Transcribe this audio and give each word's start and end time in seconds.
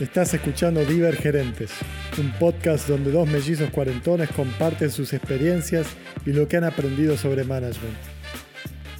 Estás 0.00 0.34
escuchando 0.34 0.84
Divergerentes, 0.84 1.70
un 2.18 2.32
podcast 2.32 2.88
donde 2.88 3.12
dos 3.12 3.28
mellizos 3.28 3.70
cuarentones 3.70 4.28
comparten 4.30 4.90
sus 4.90 5.12
experiencias 5.12 5.86
y 6.26 6.32
lo 6.32 6.48
que 6.48 6.56
han 6.56 6.64
aprendido 6.64 7.16
sobre 7.16 7.44
management. 7.44 7.94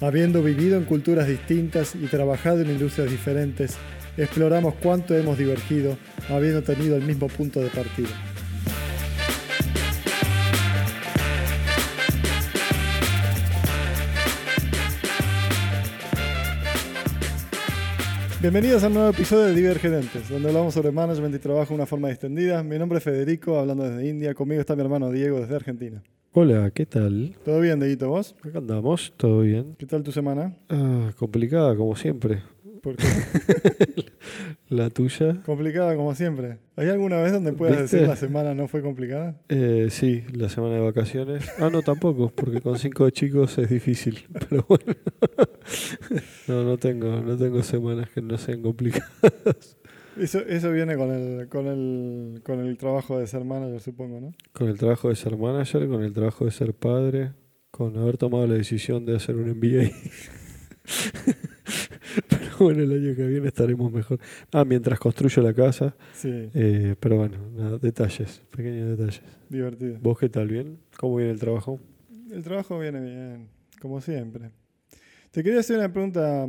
Habiendo 0.01 0.41
vivido 0.41 0.77
en 0.77 0.85
culturas 0.85 1.27
distintas 1.27 1.97
y 1.97 2.07
trabajado 2.07 2.61
en 2.61 2.71
industrias 2.71 3.11
diferentes, 3.11 3.75
exploramos 4.17 4.75
cuánto 4.81 5.17
hemos 5.17 5.37
divergido 5.37 5.99
habiendo 6.29 6.63
tenido 6.63 6.95
el 6.97 7.03
mismo 7.03 7.27
punto 7.27 7.61
de 7.61 7.71
partida. 7.71 8.34
Bienvenidos 18.45 18.85
a 18.85 18.89
un 18.89 18.93
nuevo 18.93 19.09
episodio 19.09 19.45
de 19.45 19.55
Divergentes, 19.55 20.29
donde 20.29 20.51
hablamos 20.51 20.75
sobre 20.75 20.93
management 20.93 21.35
y 21.35 21.39
trabajo 21.39 21.71
de 21.71 21.77
una 21.77 21.87
forma 21.87 22.11
distendida. 22.11 22.63
Mi 22.63 22.79
nombre 22.79 22.99
es 22.99 23.05
Federico, 23.05 23.59
hablando 23.59 23.89
desde 23.89 24.07
India. 24.07 24.35
Conmigo 24.35 24.61
está 24.61 24.77
mi 24.77 24.83
hermano 24.83 25.11
Diego 25.11 25.41
desde 25.41 25.57
Argentina. 25.57 26.03
Hola, 26.33 26.71
¿qué 26.71 26.85
tal? 26.85 27.35
¿Todo 27.43 27.61
bien, 27.61 27.81
Deguito? 27.81 28.11
¿Vos? 28.11 28.37
Acá 28.47 28.59
andamos, 28.59 29.15
todo 29.17 29.41
bien. 29.41 29.75
¿Qué 29.79 29.87
tal 29.87 30.03
tu 30.03 30.13
semana? 30.13 30.55
Ah, 30.69 31.11
complicada, 31.17 31.75
como 31.75 31.97
siempre. 31.97 32.43
¿Por 32.83 32.97
qué? 32.97 33.07
¿La 34.69 34.91
tuya? 34.91 35.41
complicada 35.47 35.97
como 35.97 36.15
siempre. 36.15 36.59
¿Hay 36.77 36.89
alguna 36.89 37.23
vez 37.23 37.33
donde 37.33 37.55
puedas 37.55 37.81
¿Viste? 37.81 37.97
decir 37.97 38.09
la 38.11 38.17
semana 38.17 38.55
no 38.55 38.69
fue 38.69 38.83
complicada? 38.83 39.41
Eh, 39.49 39.89
sí, 39.89 40.23
la 40.35 40.51
semana 40.51 40.75
de 40.75 40.81
vacaciones. 40.83 41.51
Ah, 41.59 41.71
no, 41.73 41.81
tampoco, 41.81 42.31
porque 42.35 42.61
con 42.61 42.79
cinco 42.79 43.09
chicos 43.09 43.57
es 43.57 43.71
difícil. 43.71 44.27
Pero 44.51 44.67
bueno. 44.69 44.85
No, 46.49 46.63
no 46.65 46.79
tengo, 46.79 47.21
no 47.21 47.37
tengo 47.37 47.63
semanas 47.63 48.09
que 48.11 48.23
no 48.23 48.39
sean 48.39 48.63
complicadas. 48.63 49.77
Eso, 50.19 50.39
eso 50.41 50.71
viene 50.71 50.97
con 50.97 51.11
el, 51.11 51.49
con, 51.49 51.67
el, 51.67 52.41
con 52.45 52.61
el 52.61 52.77
trabajo 52.79 53.19
de 53.19 53.27
ser 53.27 53.45
manager, 53.45 53.81
supongo, 53.81 54.21
¿no? 54.21 54.33
Con 54.53 54.69
el 54.69 54.79
trabajo 54.79 55.09
de 55.09 55.17
ser 55.17 55.37
manager, 55.37 55.89
con 55.89 56.03
el 56.05 56.13
trabajo 56.13 56.45
de 56.45 56.51
ser 56.53 56.73
padre, 56.75 57.33
con 57.71 57.97
haber 57.99 58.17
tomado 58.17 58.47
la 58.47 58.55
decisión 58.55 59.05
de 59.07 59.17
hacer 59.17 59.35
un 59.37 59.49
MBA. 59.51 59.91
Pero 62.29 62.57
bueno, 62.61 62.83
el 62.83 62.93
año 62.93 63.17
que 63.17 63.27
viene 63.27 63.49
estaremos 63.49 63.91
mejor. 63.91 64.21
Ah, 64.53 64.65
mientras 64.65 65.01
construyo 65.01 65.43
la 65.43 65.53
casa. 65.53 65.97
Sí, 66.13 66.49
Eh, 66.55 66.95
pero 67.01 67.17
bueno, 67.17 67.39
nada, 67.57 67.79
detalles, 67.79 68.41
pequeños 68.57 68.97
detalles. 68.97 69.23
divertido. 69.49 69.99
¿Vos 70.01 70.19
qué 70.19 70.29
tal? 70.29 70.47
¿Bien? 70.49 70.79
¿Cómo 70.97 71.17
viene 71.17 71.33
el 71.33 71.41
trabajo? 71.41 71.81
El 72.31 72.43
trabajo 72.45 72.79
viene 72.79 73.01
bien, 73.01 73.49
como 73.81 74.01
siempre. 74.01 74.51
Te 75.35 75.43
quería 75.43 75.59
hacer 75.59 75.79
una 75.79 75.93
pregunta, 75.93 76.49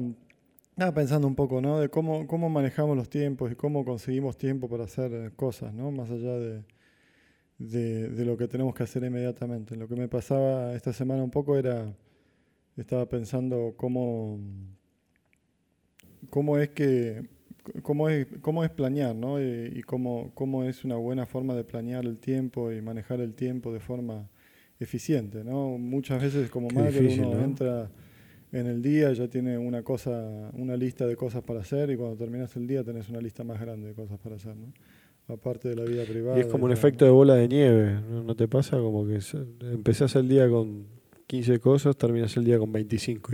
estaba 0.69 0.94
pensando 0.94 1.28
un 1.28 1.33
poco, 1.33 1.59
¿no? 1.59 1.80
De 1.80 1.89
cómo, 1.89 2.28
cómo 2.28 2.52
manejamos 2.52 2.95
los 2.95 3.09
tiempos 3.09 3.52
y 3.52 3.55
cómo 3.55 3.83
conseguimos 3.83 4.38
tiempo 4.38 4.69
para 4.69 4.83
hacer 4.83 5.11
eh, 5.11 5.31
cosas, 5.36 5.73
¿no? 5.73 5.89
Más 5.89 6.11
allá 6.11 6.38
de, 6.38 6.61
de, 7.58 8.09
de 8.09 8.25
lo 8.25 8.38
que 8.38 8.47
tenemos 8.47 8.75
que 8.75 8.83
hacer 8.83 9.03
inmediatamente. 9.03 9.75
Lo 9.75 9.88
que 9.88 9.95
me 9.95 10.08
pasaba 10.08 10.75
esta 10.75 10.94
semana 10.94 11.23
un 11.23 11.31
poco 11.31 11.58
era, 11.58 11.95
estaba 12.78 13.09
pensando 13.09 13.73
cómo, 13.75 14.39
cómo 16.30 16.59
es 16.59 16.69
que, 16.69 17.28
cómo 17.81 18.08
es, 18.08 18.28
cómo 18.41 18.63
es 18.63 18.69
planear, 18.69 19.16
¿no? 19.16 19.41
Y, 19.41 19.72
y 19.78 19.81
cómo, 19.81 20.30
cómo 20.36 20.63
es 20.63 20.86
una 20.86 20.97
buena 20.97 21.25
forma 21.25 21.56
de 21.56 21.63
planear 21.63 22.06
el 22.06 22.19
tiempo 22.19 22.72
y 22.72 22.83
manejar 22.83 23.19
el 23.19 23.33
tiempo 23.33 23.73
de 23.73 23.80
forma 23.80 24.30
eficiente, 24.80 25.44
¿no? 25.44 25.80
Muchas 25.80 26.22
veces 26.22 26.52
como 26.52 26.67
Qué 26.67 26.83
difícil, 26.83 27.25
uno 27.25 27.38
¿no? 27.38 27.44
entra 27.44 27.89
en 28.52 28.68
el 28.68 28.82
día, 28.82 29.12
ya 29.14 29.28
tiene 29.28 29.58
una 29.58 29.84
cosa, 29.84 30.50
una 30.54 30.78
lista 30.78 31.06
de 31.06 31.16
cosas 31.16 31.44
para 31.44 31.62
hacer 31.62 31.90
y 31.92 31.98
cuando 31.98 32.16
terminas 32.16 32.56
el 32.56 32.68
día 32.68 32.84
tenés 32.84 33.10
una 33.10 33.20
lista 33.22 33.44
más 33.44 33.60
grande 33.60 33.88
de 33.90 33.94
cosas 33.94 34.18
para 34.20 34.36
hacer, 34.36 34.56
¿no? 34.56 34.72
Aparte 35.28 35.69
de 35.69 35.75
la 35.75 35.84
vida 35.86 36.03
privada. 36.03 36.38
Y 36.38 36.42
es 36.42 36.47
como 36.47 36.66
un 36.66 36.72
efecto 36.72 37.03
de 37.03 37.12
bola 37.12 37.36
de 37.36 37.47
nieve, 37.47 38.00
¿no, 38.09 38.24
¿No 38.24 38.36
te 38.36 38.47
pasa? 38.47 38.78
Como 38.78 39.06
que 39.08 39.19
empezás 39.72 40.16
el 40.16 40.28
día 40.30 40.47
con 40.47 40.86
15 41.28 41.59
cosas, 41.59 41.97
terminas 41.97 42.38
el 42.38 42.46
día 42.46 42.59
con 42.59 42.72
25. 42.72 43.31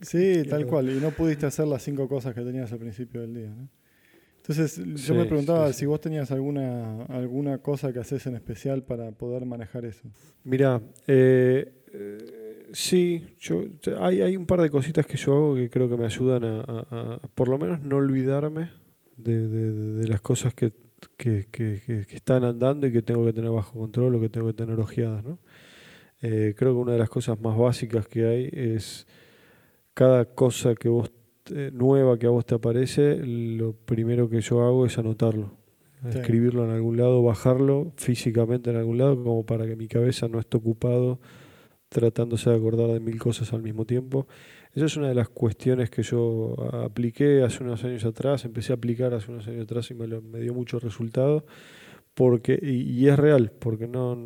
Sí, 0.00 0.42
tal 0.48 0.66
cual. 0.66 0.90
Y 0.90 1.00
no 1.00 1.12
pudiste 1.12 1.46
hacer 1.46 1.68
las 1.68 1.82
cinco 1.82 2.08
cosas 2.08 2.34
que 2.34 2.40
tenías 2.40 2.72
al 2.72 2.80
principio 2.80 3.20
del 3.20 3.34
día. 3.34 3.50
¿no? 3.50 3.68
Entonces, 4.38 4.78
yo 4.84 4.96
Sí, 4.96 5.12
me 5.12 5.26
preguntaba 5.26 5.68
sí, 5.68 5.74
sí. 5.74 5.78
si 5.80 5.86
vos 5.86 6.00
tenías 6.00 6.30
alguna, 6.32 7.02
alguna 7.04 7.58
cosa 7.58 7.92
que 7.92 7.98
haces 8.00 8.26
en 8.26 8.34
especial 8.34 8.82
para 8.82 9.12
poder 9.12 9.44
manejar 9.44 9.84
eso. 9.84 10.08
Mira, 10.42 10.80
eh, 11.06 11.70
eh, 11.92 12.47
sí, 12.72 13.24
yo, 13.38 13.62
hay, 14.00 14.20
hay 14.22 14.36
un 14.36 14.46
par 14.46 14.60
de 14.60 14.70
cositas 14.70 15.06
que 15.06 15.16
yo 15.16 15.32
hago 15.34 15.54
que 15.54 15.70
creo 15.70 15.88
que 15.88 15.96
me 15.96 16.04
ayudan 16.06 16.44
a, 16.44 16.60
a- 16.60 17.14
a, 17.14 17.18
por 17.34 17.48
lo 17.48 17.58
menos 17.58 17.80
no 17.82 17.96
olvidarme 17.96 18.70
de, 19.16 19.48
de- 19.48 19.72
de- 19.72 19.94
de 20.02 20.08
las 20.08 20.20
cosas 20.20 20.54
que, 20.54 20.72
que, 21.16 21.46
que- 21.50 21.80
que- 21.86 22.06
que 22.06 22.16
están 22.16 22.44
andando 22.44 22.86
y 22.86 22.92
que 22.92 23.02
tengo 23.02 23.24
que 23.24 23.32
tener 23.32 23.50
bajo 23.50 23.78
control 23.78 24.14
o 24.16 24.20
que 24.20 24.28
tengo 24.28 24.46
que 24.48 24.52
tener 24.54 24.78
ojeadas, 24.80 25.24
¿no? 25.24 25.38
Eh, 26.20 26.54
creo 26.56 26.72
que 26.72 26.78
una 26.80 26.92
de 26.92 26.98
las 26.98 27.08
cosas 27.10 27.40
más 27.40 27.56
básicas 27.56 28.06
que 28.08 28.26
hay 28.26 28.48
es 28.52 29.06
cada 29.94 30.24
cosa 30.24 30.74
que 30.74 30.88
vos 30.88 31.10
eh, 31.54 31.70
nueva 31.72 32.18
que 32.18 32.26
a 32.26 32.30
vos 32.30 32.44
te 32.44 32.54
aparece, 32.56 33.16
lo 33.24 33.72
primero 33.72 34.28
que 34.28 34.40
yo 34.40 34.62
hago 34.62 34.84
es 34.86 34.98
anotarlo, 34.98 35.56
Sí. 36.12 36.18
escribirlo 36.18 36.64
en 36.64 36.70
algún 36.70 36.96
lado, 36.96 37.22
bajarlo 37.24 37.92
físicamente 37.96 38.70
en 38.70 38.76
algún 38.76 38.98
lado, 38.98 39.16
como 39.16 39.44
para 39.44 39.66
que 39.66 39.74
mi 39.74 39.88
cabeza 39.88 40.28
no 40.28 40.38
esté 40.38 40.56
ocupado 40.56 41.18
tratándose 41.88 42.50
de 42.50 42.56
acordar 42.56 42.88
de 42.88 43.00
mil 43.00 43.18
cosas 43.18 43.52
al 43.52 43.62
mismo 43.62 43.84
tiempo. 43.84 44.26
Esa 44.74 44.86
es 44.86 44.96
una 44.96 45.08
de 45.08 45.14
las 45.14 45.28
cuestiones 45.28 45.90
que 45.90 46.02
yo 46.02 46.54
apliqué 46.84 47.42
hace 47.42 47.64
unos 47.64 47.82
años 47.84 48.04
atrás, 48.04 48.44
empecé 48.44 48.72
a 48.72 48.76
aplicar 48.76 49.14
hace 49.14 49.30
unos 49.30 49.48
años 49.48 49.64
atrás 49.64 49.90
y 49.90 49.94
me, 49.94 50.06
dio 50.40 50.54
mucho 50.54 50.78
resultado, 50.78 51.46
porque, 52.14 52.58
y, 52.60 52.82
y 52.82 53.08
es 53.08 53.18
real, 53.18 53.52
porque 53.58 53.86
no, 53.86 54.16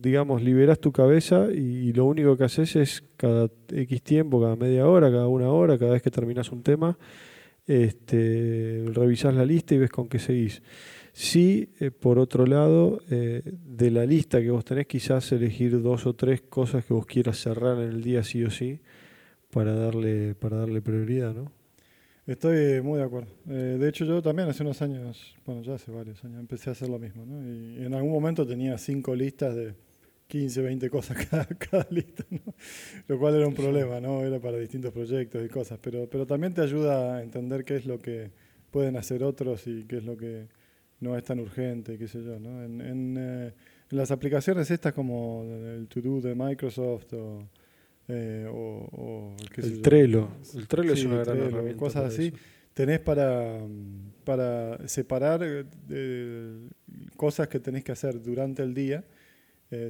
digamos, 0.00 0.42
liberas 0.42 0.78
tu 0.78 0.92
cabeza 0.92 1.48
y, 1.52 1.92
lo 1.92 2.06
único 2.06 2.36
que 2.36 2.44
haces 2.44 2.76
es 2.76 3.04
cada 3.16 3.48
X 3.68 4.02
tiempo, 4.02 4.40
cada 4.40 4.56
media 4.56 4.86
hora, 4.86 5.10
cada 5.10 5.28
una 5.28 5.50
hora, 5.50 5.78
cada 5.78 5.92
vez 5.92 6.02
que 6.02 6.10
terminas 6.10 6.50
un 6.52 6.62
tema, 6.62 6.98
este, 7.66 8.84
revisás 8.92 9.34
la 9.34 9.44
lista 9.44 9.74
y 9.74 9.78
ves 9.78 9.90
con 9.90 10.08
qué 10.08 10.18
seguís. 10.18 10.62
Sí, 11.12 11.70
eh, 11.80 11.90
por 11.90 12.18
otro 12.18 12.46
lado, 12.46 13.00
eh, 13.10 13.42
de 13.44 13.90
la 13.90 14.06
lista 14.06 14.40
que 14.40 14.50
vos 14.50 14.64
tenés, 14.64 14.86
quizás 14.86 15.32
elegir 15.32 15.80
dos 15.82 16.06
o 16.06 16.14
tres 16.14 16.42
cosas 16.42 16.84
que 16.84 16.94
vos 16.94 17.06
quieras 17.06 17.38
cerrar 17.38 17.78
en 17.78 17.88
el 17.88 18.02
día 18.02 18.22
sí 18.22 18.44
o 18.44 18.50
sí 18.50 18.80
para 19.50 19.74
darle, 19.74 20.34
para 20.34 20.58
darle 20.58 20.80
prioridad, 20.80 21.34
¿no? 21.34 21.52
Estoy 22.26 22.80
muy 22.80 22.98
de 22.98 23.04
acuerdo. 23.04 23.32
Eh, 23.48 23.76
de 23.80 23.88
hecho, 23.88 24.04
yo 24.04 24.22
también 24.22 24.48
hace 24.48 24.62
unos 24.62 24.80
años, 24.82 25.34
bueno, 25.44 25.62
ya 25.62 25.74
hace 25.74 25.90
varios 25.90 26.24
años, 26.24 26.38
empecé 26.38 26.70
a 26.70 26.74
hacer 26.74 26.88
lo 26.88 26.98
mismo. 26.98 27.26
¿no? 27.26 27.44
Y 27.44 27.84
en 27.84 27.92
algún 27.92 28.12
momento 28.12 28.46
tenía 28.46 28.78
cinco 28.78 29.16
listas 29.16 29.56
de 29.56 29.74
15, 30.28 30.62
20 30.62 30.90
cosas 30.90 31.26
cada, 31.30 31.44
cada 31.46 31.88
lista, 31.90 32.24
¿no? 32.30 32.54
lo 33.08 33.18
cual 33.18 33.34
era 33.34 33.48
un 33.48 33.54
problema, 33.54 34.00
¿no? 34.00 34.24
Era 34.24 34.38
para 34.38 34.58
distintos 34.58 34.92
proyectos 34.92 35.44
y 35.44 35.48
cosas, 35.48 35.80
pero, 35.82 36.08
pero 36.08 36.24
también 36.24 36.54
te 36.54 36.60
ayuda 36.60 37.16
a 37.16 37.22
entender 37.24 37.64
qué 37.64 37.74
es 37.74 37.84
lo 37.84 37.98
que 37.98 38.30
pueden 38.70 38.96
hacer 38.96 39.24
otros 39.24 39.66
y 39.66 39.82
qué 39.84 39.96
es 39.96 40.04
lo 40.04 40.16
que 40.16 40.46
no 41.00 41.16
es 41.16 41.24
tan 41.24 41.40
urgente, 41.40 41.96
qué 41.98 42.06
sé 42.08 42.22
yo, 42.22 42.38
¿no? 42.38 42.62
En, 42.62 42.80
en, 42.80 43.16
eh, 43.18 43.46
en 43.90 43.98
las 43.98 44.10
aplicaciones 44.10 44.70
estas 44.70 44.92
como 44.92 45.44
el 45.44 45.88
To-Do 45.88 46.20
de 46.20 46.34
Microsoft 46.34 47.12
o, 47.14 47.48
eh, 48.08 48.46
o, 48.50 48.88
o 48.92 49.36
qué 49.54 49.62
sé 49.62 49.68
El 49.68 49.76
yo. 49.76 49.82
Trello. 49.82 50.28
El 50.54 50.68
Trello 50.68 50.94
Sí, 50.94 51.00
es 51.00 51.06
una 51.06 51.16
gran 51.16 51.36
Trello, 51.38 51.46
herramienta. 51.48 51.78
cosas 51.78 52.04
así. 52.04 52.26
eso. 52.28 52.36
Tenés 52.74 53.00
para, 53.00 53.58
para 54.24 54.86
separar 54.88 55.40
eh, 55.42 56.68
cosas 57.16 57.48
que 57.48 57.58
tenés 57.60 57.82
que 57.84 57.92
hacer 57.92 58.22
durante 58.22 58.62
el 58.62 58.74
día 58.74 59.04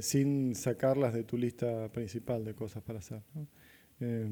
sin 0.01 0.55
sacarlas 0.55 1.15
de 1.15 1.25
tu 1.25 1.39
lista 1.39 1.89
principal 1.91 2.45
de 2.45 2.55
cosas 2.55 2.83
para 2.83 2.99
hacer. 2.99 3.23
¿no? 3.35 3.47
Eh, 4.01 4.29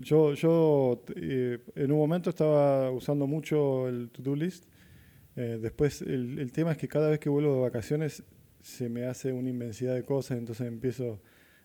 yo 0.00 0.34
yo 0.34 1.02
en 1.16 1.90
un 1.92 1.98
momento 1.98 2.30
estaba 2.30 2.90
usando 2.90 3.26
mucho 3.26 3.88
el 3.88 4.10
to-do 4.10 4.36
list. 4.36 4.64
Eh, 5.36 5.58
después 5.60 6.02
el, 6.02 6.52
tema 6.52 6.72
es 6.72 6.78
que 6.78 6.88
cada 6.88 7.08
vez 7.08 7.18
que 7.18 7.28
vuelvo 7.28 7.54
de 7.54 7.60
vacaciones 7.62 8.22
se 8.60 8.88
me 8.88 9.06
hace 9.06 9.32
una 9.32 9.48
inmensidad 9.48 9.94
de 9.94 10.04
cosas, 10.04 10.38
entonces 10.38 10.66
empiezo 10.66 11.20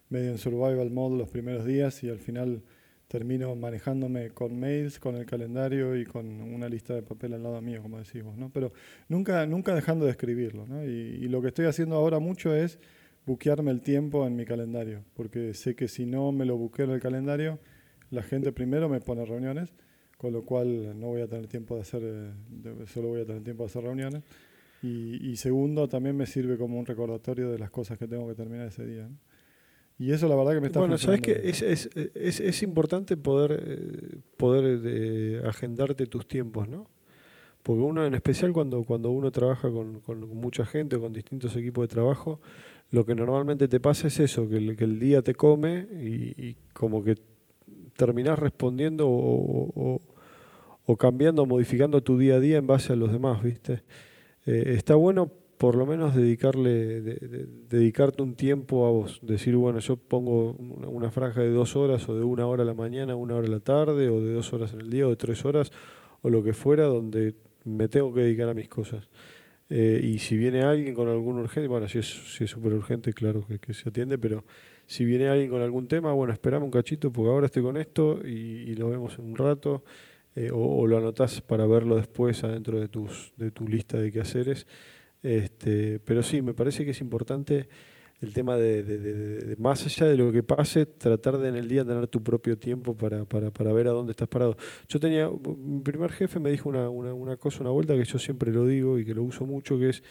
medio 0.09 0.31
en 0.31 0.37
survival 0.37 0.89
mode 0.89 1.17
los 1.17 1.29
primeros 1.29 1.65
días 1.65 2.03
y 2.03 2.09
al 2.09 2.19
final 2.19 2.63
termino 3.07 3.55
manejándome 3.55 4.29
con 4.31 4.59
mails, 4.59 4.99
con 4.99 5.15
el 5.15 5.25
calendario 5.25 5.95
y 5.95 6.05
con 6.05 6.41
una 6.41 6.67
lista 6.67 6.93
de 6.93 7.03
papel 7.03 7.33
al 7.33 7.43
lado 7.43 7.61
mío, 7.61 7.81
como 7.81 7.99
decís 7.99 8.23
vos, 8.23 8.37
¿no? 8.37 8.49
Pero 8.51 8.73
nunca, 9.07 9.45
nunca 9.45 9.73
dejando 9.75 10.05
de 10.05 10.11
escribirlo. 10.11 10.65
Y, 10.83 10.87
y 11.23 11.27
lo 11.27 11.41
que 11.41 11.49
estoy 11.49 11.65
haciendo 11.65 11.95
ahora 11.95 12.19
mucho 12.19 12.53
es 12.53 12.79
buquearme 13.25 13.71
el 13.71 13.81
tiempo 13.81 14.25
en 14.25 14.35
mi 14.35 14.45
calendario, 14.45 15.03
porque 15.13 15.53
sé 15.53 15.75
que 15.75 15.87
si 15.87 16.05
no 16.05 16.31
me 16.31 16.45
lo 16.45 16.57
buqueo 16.57 16.85
en 16.85 16.91
el 16.91 17.01
calendario, 17.01 17.59
la 18.09 18.23
gente 18.23 18.51
primero 18.51 18.89
me 18.89 19.01
pone 19.01 19.25
reuniones, 19.25 19.73
con 20.17 20.33
lo 20.33 20.43
cual 20.43 20.99
no 20.99 21.07
voy 21.07 21.21
a 21.21 21.27
tener 21.27 21.47
tiempo 21.47 21.75
de 21.75 21.81
hacer, 21.81 22.01
eh, 22.03 22.31
de- 22.49 22.87
solo 22.87 23.09
voy 23.09 23.21
a 23.21 23.25
tener 23.25 23.43
tiempo 23.43 23.63
de 23.63 23.67
hacer 23.67 23.83
reuniones. 23.83 24.23
Y, 24.83 25.31
y 25.31 25.37
segundo, 25.37 25.87
también 25.87 26.15
me 26.15 26.25
sirve 26.25 26.57
como 26.57 26.79
un 26.79 26.85
recordatorio 26.85 27.49
de 27.51 27.57
las 27.57 27.71
cosas 27.71 27.97
que 27.97 28.07
tengo 28.07 28.27
que 28.27 28.35
terminar 28.35 28.67
ese 28.67 28.85
día. 28.85 29.07
¿no? 29.07 29.17
Y 29.99 30.11
eso 30.11 30.27
la 30.27 30.35
verdad 30.35 30.53
que 30.53 30.61
me 30.61 30.67
está 30.67 30.79
Bueno, 30.79 30.97
sabes 30.97 31.21
que 31.21 31.41
es, 31.43 31.61
es, 31.61 31.89
es, 32.13 32.39
es 32.39 32.63
importante 32.63 33.17
poder, 33.17 33.63
eh, 33.65 34.19
poder 34.37 34.81
eh, 34.85 35.41
agendarte 35.45 36.05
tus 36.05 36.27
tiempos, 36.27 36.67
¿no? 36.67 36.87
Porque 37.63 37.81
uno, 37.81 38.05
en 38.05 38.13
especial 38.13 38.53
cuando, 38.53 38.83
cuando 38.83 39.09
uno 39.09 39.31
trabaja 39.31 39.69
con, 39.69 40.01
mucha 40.33 40.65
gente 40.65 40.95
o 40.95 41.01
con 41.01 41.13
distintos 41.13 41.55
equipos 41.55 41.83
de 41.83 41.87
trabajo, 41.87 42.39
lo 42.91 43.05
que 43.05 43.15
normalmente 43.15 43.67
te 43.67 43.79
pasa 43.79 44.07
es 44.07 44.19
eso, 44.19 44.47
que 44.47 44.57
el, 44.57 44.77
que 44.77 44.83
el 44.85 44.99
día 44.99 45.21
te 45.21 45.33
come 45.33 45.79
y, 45.79 46.55
como 46.73 47.03
que 47.03 47.17
terminás 47.97 48.39
respondiendo 48.39 49.07
o, 49.09 49.99
o, 50.85 50.97
cambiando, 50.97 51.45
modificando 51.45 52.01
tu 52.01 52.17
día 52.17 52.35
a 52.35 52.39
día 52.39 52.57
en 52.57 52.67
base 52.67 52.93
a 52.93 52.95
los 52.95 53.11
demás, 53.11 53.43
¿viste? 53.43 53.83
Eh, 54.45 54.75
está 54.77 54.95
bueno 54.95 55.31
por 55.57 55.75
lo 55.75 55.85
menos 55.85 56.15
dedicarle, 56.15 57.01
dedicarte 57.01 58.21
un 58.21 58.35
tiempo 58.35 58.85
a 58.85 58.91
vos. 58.91 59.19
Decir, 59.23 59.55
bueno, 59.55 59.79
yo 59.79 59.97
pongo 59.97 60.51
una, 60.51 61.09
franja 61.09 61.41
de 61.41 61.49
dos 61.49 61.75
horas 61.75 62.07
o 62.07 62.15
de 62.15 62.23
una 62.23 62.45
hora 62.45 62.63
a 62.63 62.65
la 62.65 62.75
mañana, 62.75 63.15
una 63.15 63.35
hora 63.35 63.47
a 63.47 63.51
la 63.51 63.59
tarde, 63.59 64.09
o 64.09 64.21
de 64.21 64.33
dos 64.33 64.53
horas 64.53 64.73
en 64.73 64.81
el 64.81 64.89
día, 64.89 65.07
o 65.07 65.09
de 65.09 65.15
tres 65.15 65.43
horas, 65.45 65.71
o 66.21 66.29
lo 66.29 66.43
que 66.43 66.53
fuera, 66.53 66.85
donde 66.85 67.33
me 67.65 67.87
tengo 67.87 68.13
que 68.13 68.21
dedicar 68.21 68.49
a 68.49 68.53
mis 68.53 68.69
cosas. 68.69 69.09
Eh, 69.69 69.99
y 70.03 70.19
si 70.19 70.37
viene 70.37 70.61
alguien 70.61 70.93
con 70.93 71.09
algún 71.09 71.37
urgente, 71.39 71.67
bueno, 71.67 71.87
si 71.87 71.99
es 71.99 72.07
si 72.07 72.43
es 72.43 72.49
súper 72.51 72.73
urgente, 72.73 73.11
claro 73.13 73.45
que, 73.59 73.73
se 73.73 73.89
atiende, 73.89 74.17
pero 74.17 74.45
si 74.87 75.05
viene 75.05 75.27
alguien 75.27 75.49
con 75.49 75.61
algún 75.61 75.87
tema, 75.87 76.13
bueno, 76.13 76.33
esperame 76.33 76.65
un 76.65 76.71
cachito 76.71 77.11
porque 77.11 77.29
ahora 77.29 77.45
estoy 77.47 77.61
con 77.61 77.77
esto 77.77 78.25
y, 78.25 78.73
lo 78.75 78.89
vemos 78.89 79.19
en 79.19 79.25
un 79.25 79.35
rato, 79.35 79.83
eh, 80.35 80.49
o, 80.51 80.87
lo 80.87 80.97
anotás 80.97 81.41
para 81.41 81.67
verlo 81.67 81.97
después 81.97 82.43
adentro 82.43 82.79
de, 82.79 82.87
tus, 82.87 83.33
de 83.35 83.51
tu 83.51 83.67
lista 83.67 83.97
de 83.97 84.11
quehaceres. 84.11 84.65
Este, 85.21 85.99
pero 85.99 86.23
sí, 86.23 86.41
me 86.41 86.53
parece 86.53 86.85
que 86.85 86.91
es 86.91 87.01
importante 87.01 87.67
el 88.21 88.33
tema 88.33 88.55
de, 88.55 89.55
más 89.59 89.85
allá 89.85 90.07
de 90.07 90.17
lo 90.17 90.31
que 90.31 90.41
pase, 90.41 90.85
tratar 90.85 91.37
de 91.37 91.49
en 91.49 91.55
el 91.55 91.67
día 91.67 91.85
tener 91.85 92.07
tu 92.07 92.23
propio 92.23 92.57
tiempo 92.57 92.95
para, 92.95 93.73
ver 93.73 93.87
a 93.87 93.91
dónde 93.91 94.11
estás 94.11 94.27
parado. 94.27 94.57
Yo 94.87 94.99
tenía, 94.99 95.29
mi 95.29 95.81
primer 95.81 96.11
jefe 96.11 96.39
me 96.39 96.49
dijo 96.49 96.69
una, 96.69 97.37
cosa, 97.37 97.61
una 97.61 97.69
vuelta 97.69 97.95
que 97.95 98.05
yo 98.05 98.17
siempre 98.17 98.51
lo 98.51 98.65
digo 98.65 98.97
y 98.97 99.05
que 99.05 99.13
lo 99.13 99.23
uso 99.23 99.45
mucho, 99.45 99.77
que 99.77 99.89
es 99.89 100.03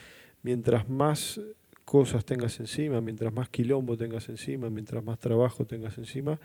mientras 0.43 0.88
más 0.88 1.40
cosas 1.87 2.25
tengas 2.25 2.59
encima, 2.59 3.00
mientras 3.00 3.33
más 3.33 3.49
quilombo 3.49 3.97
tengas 3.97 4.29
encima, 4.29 4.69
mientras 4.69 5.05
más 5.05 5.21
trabajo 5.21 5.65
tengas 5.65 5.97
encima, 5.99 6.38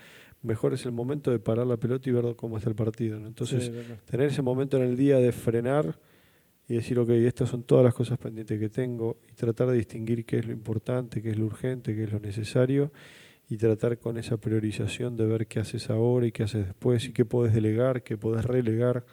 mejor 0.44 0.76
es 0.76 0.86
el 0.86 0.92
momento 0.92 1.32
de 1.32 1.40
parar 1.40 1.66
la 1.66 1.78
pelota 1.78 2.08
y 2.10 2.14
ver 2.14 2.36
cómo 2.36 2.58
está 2.58 2.70
el 2.70 2.76
partido. 2.76 3.18
Entonces, 3.18 3.72
tener 4.06 4.28
ese 4.28 4.44
momento 4.44 4.78
en 4.78 4.84
el 4.84 4.96
día 4.96 5.18
de 5.18 5.32
frenar 5.32 5.98
y 6.68 6.76
decir, 6.76 7.00
ok, 7.00 7.10
estas 7.10 7.50
son 7.50 7.64
todas 7.64 7.84
las 7.84 7.96
cosas 7.96 8.20
pendientes 8.20 8.60
que 8.60 8.70
tengo 8.70 9.18
y 9.32 9.34
tratar 9.34 9.70
de 9.70 9.78
distinguir 9.78 10.26
qué 10.26 10.38
es 10.38 10.46
lo 10.46 10.54
importante, 10.54 11.24
qué 11.24 11.32
es 11.32 11.40
lo 11.40 11.48
urgente, 11.48 11.96
qué 11.96 12.04
es 12.04 12.12
lo 12.12 12.20
necesario 12.20 12.92
y 13.50 13.58
tratar 13.58 13.98
con 13.98 14.20
esa 14.20 14.38
priorización 14.38 15.18
de 15.18 15.26
ver 15.26 15.48
qué 15.48 15.60
haces 15.60 15.90
ahora 15.90 16.28
y 16.28 16.32
qué 16.32 16.44
haces 16.44 16.68
después 16.68 17.04
y 17.06 17.14
qué 17.14 17.26
puedes 17.26 17.52
delegar, 17.52 18.04
qué 18.04 18.16
puedes 18.16 18.46
relegar, 18.46 19.06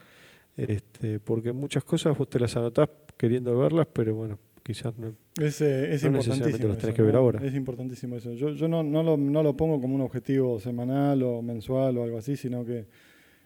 este, 0.59 1.21
porque 1.21 1.53
muchas 1.53 1.85
cosas 1.85 2.19
vos 2.19 2.29
te 2.29 2.39
las 2.39 2.55
anotás 2.55 2.91
queriendo 3.17 3.59
verlas, 3.59 3.87
pero 3.91 4.15
bueno, 4.15 4.39
quizás 4.69 4.99
no. 4.99 5.15
Es, 5.41 5.63
eh, 5.63 5.95
es 5.95 6.05
importantísimo. 6.05 6.69
Las 6.69 6.77
tenés 6.77 6.95
que 6.95 7.01
ver 7.01 7.17
ahora. 7.17 7.43
Es 7.43 7.55
importantísimo 7.55 8.17
eso. 8.17 8.35
Yo, 8.35 8.51
yo 8.51 8.69
no, 8.69 8.83
no, 8.83 9.03
lo, 9.03 9.17
no 9.17 9.43
lo 9.43 9.57
pongo 9.57 9.81
como 9.81 9.95
un 9.95 10.03
objetivo 10.03 10.61
semanal 10.61 11.23
o 11.23 11.41
mensual 11.41 11.97
o 11.97 12.03
algo 12.03 12.19
así, 12.19 12.37
sino 12.37 12.67
que 12.67 12.87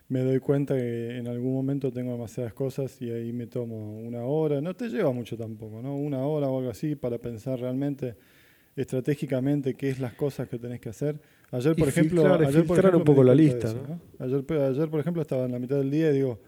me 0.08 0.18
doy 0.24 0.40
cuenta 0.40 0.74
que 0.74 1.16
en 1.16 1.28
algún 1.28 1.54
momento 1.54 1.92
tengo 1.92 2.10
demasiadas 2.10 2.54
cosas 2.54 3.00
y 3.00 3.12
ahí 3.12 3.32
me 3.32 3.46
tomo 3.46 4.00
una 4.00 4.24
hora, 4.24 4.60
no 4.60 4.74
te 4.74 4.88
lleva 4.88 5.12
mucho 5.12 5.36
tampoco, 5.36 5.80
¿no? 5.80 5.94
Una 5.94 6.26
hora 6.26 6.48
o 6.48 6.58
algo 6.58 6.70
así 6.70 6.96
para 6.96 7.18
pensar 7.18 7.60
realmente 7.60 8.16
estratégicamente 8.74 9.74
qué 9.74 9.90
es 9.90 10.00
las 10.00 10.14
cosas 10.14 10.48
que 10.48 10.58
tenés 10.58 10.80
que 10.80 10.88
hacer. 10.88 11.20
Ayer, 11.52 11.76
por 11.76 11.86
ejemplo, 11.86 12.34
ayer, 12.34 12.64
por 12.66 12.80
ejemplo, 12.80 12.98
un 12.98 13.04
poco 13.04 13.22
la 13.22 13.34
lista, 13.36 13.72
ayer, 14.18 14.44
ayer, 14.60 14.90
por 14.90 14.98
ejemplo, 14.98 15.22
estaba 15.22 15.44
en 15.44 15.52
la 15.52 15.60
mitad 15.60 15.76
del 15.76 15.90
día 15.92 16.10
y 16.10 16.14
digo, 16.14 16.40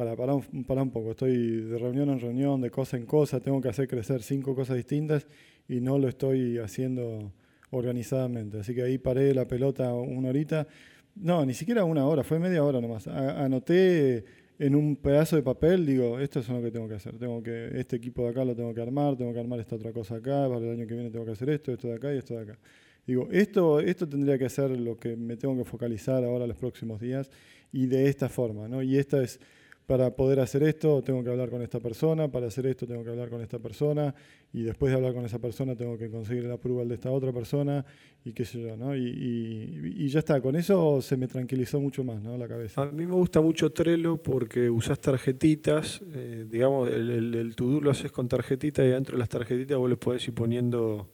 para, 0.00 0.16
para, 0.16 0.32
un, 0.32 0.64
para 0.64 0.82
un 0.82 0.90
poco, 0.90 1.10
estoy 1.10 1.60
de 1.60 1.76
reunión 1.76 2.08
en 2.08 2.20
reunión, 2.20 2.58
de 2.62 2.70
cosa 2.70 2.96
en 2.96 3.04
cosa, 3.04 3.38
tengo 3.38 3.60
que 3.60 3.68
hacer 3.68 3.86
crecer 3.86 4.22
cinco 4.22 4.54
cosas 4.54 4.78
distintas 4.78 5.26
y 5.68 5.82
no 5.82 5.98
lo 5.98 6.08
estoy 6.08 6.56
haciendo 6.56 7.34
organizadamente. 7.70 8.60
Así 8.60 8.74
que 8.74 8.82
ahí 8.82 8.96
paré 8.96 9.34
la 9.34 9.46
pelota 9.46 9.92
una 9.92 10.30
horita 10.30 10.66
no, 11.16 11.44
ni 11.44 11.52
siquiera 11.52 11.84
una 11.84 12.06
hora, 12.06 12.24
fue 12.24 12.38
media 12.38 12.64
hora 12.64 12.80
nomás. 12.80 13.08
anoté 13.08 14.24
en 14.58 14.74
un 14.74 14.96
pedazo 14.96 15.36
de 15.36 15.42
papel, 15.42 15.84
digo, 15.84 16.18
esto 16.18 16.40
es 16.40 16.48
lo 16.48 16.62
que 16.62 16.70
tengo 16.70 16.88
que 16.88 16.94
hacer. 16.94 17.18
Tengo 17.18 17.42
que, 17.42 17.78
este 17.78 17.96
equipo 17.96 18.22
de 18.22 18.30
acá 18.30 18.42
lo 18.42 18.56
tengo 18.56 18.72
que 18.72 18.80
armar, 18.80 19.18
tengo 19.18 19.34
que 19.34 19.40
armar 19.40 19.60
esta 19.60 19.76
otra 19.76 19.92
cosa 19.92 20.14
acá, 20.14 20.48
para 20.48 20.60
el 20.60 20.70
año 20.78 20.86
que 20.86 20.94
viene 20.94 21.10
tengo 21.10 21.26
que 21.26 21.32
hacer 21.32 21.50
esto, 21.50 21.72
esto 21.72 21.88
de 21.88 21.94
acá 21.96 22.14
y 22.14 22.16
esto 22.16 22.32
de 22.36 22.40
acá. 22.40 22.58
Digo, 23.06 23.28
esto, 23.30 23.80
esto 23.80 24.08
tendría 24.08 24.38
que 24.38 24.48
ser 24.48 24.70
lo 24.70 24.96
que 24.96 25.14
me 25.14 25.36
tengo 25.36 25.58
que 25.58 25.64
focalizar 25.64 26.24
ahora 26.24 26.46
los 26.46 26.56
próximos 26.56 27.02
días 27.02 27.30
y 27.70 27.84
de 27.86 28.08
esta 28.08 28.30
forma, 28.30 28.66
¿no? 28.66 28.82
Y 28.82 28.96
esta 28.96 29.22
es 29.22 29.40
para 29.90 30.14
poder 30.14 30.38
hacer 30.38 30.62
esto 30.62 31.02
tengo 31.02 31.24
que 31.24 31.30
hablar 31.30 31.50
con 31.50 31.62
esta 31.62 31.80
persona, 31.80 32.30
para 32.30 32.46
hacer 32.46 32.64
esto 32.66 32.86
tengo 32.86 33.02
que 33.02 33.10
hablar 33.10 33.28
con 33.28 33.40
esta 33.40 33.58
persona, 33.58 34.14
y 34.52 34.62
después 34.62 34.92
de 34.92 34.96
hablar 34.96 35.14
con 35.14 35.24
esa 35.24 35.40
persona 35.40 35.74
tengo 35.74 35.98
que 35.98 36.08
conseguir 36.08 36.44
el 36.44 36.52
approval 36.52 36.86
de 36.86 36.94
esta 36.94 37.10
otra 37.10 37.32
persona, 37.32 37.84
y 38.24 38.32
qué 38.32 38.44
sé 38.44 38.62
yo, 38.62 38.76
¿no? 38.76 38.94
Y, 38.94 40.08
ya 40.08 40.20
está, 40.20 40.40
con 40.40 40.54
eso 40.54 41.02
se 41.02 41.16
me 41.16 41.26
tranquilizó 41.26 41.80
mucho 41.80 42.04
más, 42.04 42.22
¿no? 42.22 42.38
La 42.38 42.46
cabeza. 42.46 42.82
A 42.82 42.92
mí 42.92 43.04
me 43.04 43.14
gusta 43.14 43.40
mucho 43.40 43.72
Trello 43.72 44.16
porque 44.16 44.70
usas 44.70 45.00
tarjetitas, 45.00 46.00
eh, 46.14 46.46
digamos, 46.48 46.88
el, 46.88 47.34
el, 47.34 47.56
to-do 47.56 47.80
lo 47.80 47.90
haces 47.90 48.12
con 48.12 48.28
tarjetitas 48.28 48.86
y 48.86 48.90
dentro 48.90 49.16
de 49.16 49.18
las 49.18 49.28
tarjetitas 49.28 49.76
vos 49.76 49.90
les 49.90 49.98
podés 49.98 50.28
ir 50.28 50.34
poniendo 50.34 51.08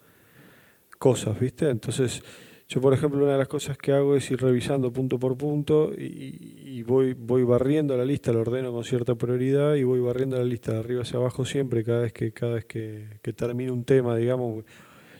cosas, 0.99 1.41
¿viste? 1.41 1.71
Entonces 1.71 2.23
yo, 2.69 2.81
por 2.81 2.93
ejemplo, 2.93 3.23
una 3.23 3.33
de 3.33 3.39
las 3.39 3.47
cosas 3.47 3.79
que 3.79 3.93
hago 3.93 4.17
es 4.17 4.29
ir 4.29 4.41
revisando 4.41 4.93
punto 4.93 5.21
por 5.21 5.37
punto 5.37 5.93
y, 5.97 6.83
voy, 6.83 7.15
voy 7.15 7.45
barriendo 7.45 7.97
la 7.97 8.05
lista, 8.05 8.33
lo 8.33 8.41
ordeno 8.41 8.73
con 8.73 8.83
cierta 8.83 9.15
prioridad 9.15 9.77
y 9.77 9.85
voy 9.85 10.01
barriendo 10.01 10.37
la 10.37 10.45
lista 10.45 10.73
de 10.73 10.81
arriba 10.81 11.03
hacia 11.03 11.19
abajo 11.19 11.45
siempre, 11.45 11.85
cada 11.85 12.01
vez 12.03 12.13
que, 12.13 12.33
cada 12.33 12.55
vez 12.55 12.65
que, 12.65 13.21
termino 13.37 13.73
un 13.73 13.85
tema, 13.85 14.17
digamos. 14.17 14.65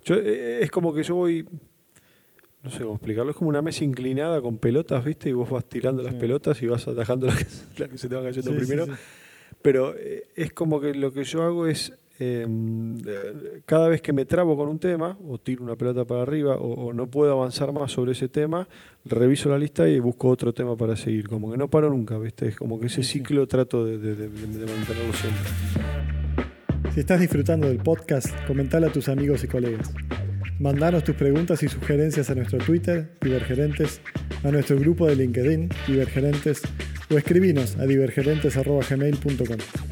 Yo, 0.05 0.17
eh, 0.17 0.63
es 0.63 0.71
como 0.73 0.93
que 0.93 1.05
yo 1.05 1.15
voy, 1.15 1.47
no 2.65 2.71
sé 2.71 2.81
cómo 2.81 2.95
explicarlo, 2.95 3.31
es 3.31 3.37
como 3.37 3.51
una 3.51 3.63
mesa 3.63 3.85
inclinada 3.85 4.41
con 4.41 4.59
pelotas, 4.59 5.05
¿viste? 5.05 5.29
Y 5.29 5.33
vos 5.33 5.49
vas 5.49 5.65
tirando 5.67 6.03
las 6.03 6.15
pelotas 6.15 6.61
y 6.63 6.67
vas 6.67 6.89
atajando 6.89 7.27
las 7.27 7.45
que, 7.45 7.45
se 7.97 8.09
te 8.09 8.15
van 8.17 8.25
cayendo 8.25 8.57
primero. 8.57 8.87
Pero 9.63 9.95
eh, 9.97 10.25
es 10.35 10.53
como 10.53 10.81
que 10.81 10.95
lo 10.95 11.13
que 11.13 11.23
yo 11.23 11.45
hago 11.45 11.69
es 11.69 11.93
Em, 12.19 12.97
cada 13.67 13.89
vez 13.89 14.01
que 14.01 14.13
me 14.13 14.25
trabo 14.25 14.57
con 14.57 14.69
un 14.69 14.79
tema, 14.79 15.19
o 15.29 15.39
tiro 15.39 15.63
una 15.63 15.77
pelota 15.77 16.07
para 16.07 16.23
arriba, 16.23 16.57
o, 16.57 16.95
no 16.95 17.11
puedo 17.11 17.33
avanzar 17.33 17.73
más 17.73 17.93
sobre 17.93 18.13
ese 18.13 18.29
tema, 18.29 18.67
reviso 19.05 19.51
la 19.51 19.59
lista 19.59 19.87
y 19.89 20.01
busco 20.01 20.29
otro 20.29 20.55
tema 20.55 20.77
para 20.77 20.97
seguir. 20.97 21.29
Como 21.29 21.51
que 21.51 21.59
no 21.59 21.69
paro 21.69 21.91
nunca, 21.91 22.17
¿viste? 22.19 22.49
Es 22.49 22.57
como 22.57 22.81
que 22.81 22.87
ese 22.87 23.03
ciclo 23.03 23.47
trato 23.47 23.85
de, 23.85 23.99
mantenerlo 23.99 25.13
siempre. 25.13 25.51
Si 26.95 27.01
estás 27.01 27.21
disfrutando 27.21 27.69
del 27.69 27.79
podcast, 27.79 28.29
comentale 28.47 28.87
a 28.87 28.93
tus 28.93 29.11
amigos 29.11 29.45
y 29.45 29.49
colegas. 29.49 29.93
Mandanos 30.59 31.05
tus 31.05 31.17
preguntas 31.17 31.63
y 31.63 31.69
sugerencias 31.69 32.31
a 32.31 32.35
nuestro 32.35 32.59
Twitter, 32.59 33.11
Divergerentes, 33.21 34.01
a 34.43 34.51
nuestro 34.51 34.79
grupo 34.79 35.07
de 35.07 35.17
LinkedIn, 35.17 35.69
Divergerentes, 35.87 36.63
o 37.11 37.19
escribinos 37.19 37.77
a 37.77 37.85
divergerentes.gmail.com. 37.85 39.86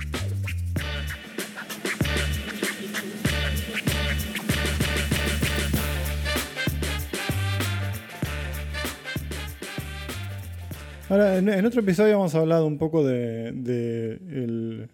Ahora, 11.15 11.39
en, 11.39 11.65
otro 11.65 11.81
episodio 11.81 12.15
hemos 12.15 12.35
hablado 12.35 12.67
un 12.67 12.77
poco 12.77 13.05
de, 13.07 14.89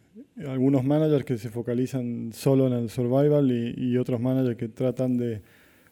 algunos 0.47 0.85
managers 0.85 1.25
que 1.25 1.39
se 1.39 1.49
focalizan 1.49 2.31
solo 2.35 2.67
en 2.67 2.75
el 2.75 2.91
survival 2.91 3.51
y, 3.51 3.97
otros 3.97 4.21
managers 4.21 4.59
que 4.59 4.69
tratan 4.69 5.17
de 5.17 5.41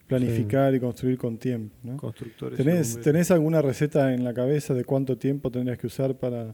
planificar 0.05 0.75
y 0.75 0.79
construir 0.79 1.17
con 1.17 1.39
tiempo. 1.39 1.75
¿no? 1.81 1.97
Constructores. 1.97 2.59
¿Tenés, 2.59 3.01
¿Tenés, 3.01 3.31
alguna 3.31 3.63
receta 3.63 4.13
en 4.13 4.23
la 4.23 4.35
cabeza 4.35 4.75
de 4.75 4.85
cuánto 4.85 5.17
tiempo 5.17 5.49
tendrías 5.49 5.79
que 5.79 5.87
usar 5.87 6.15
para, 6.19 6.53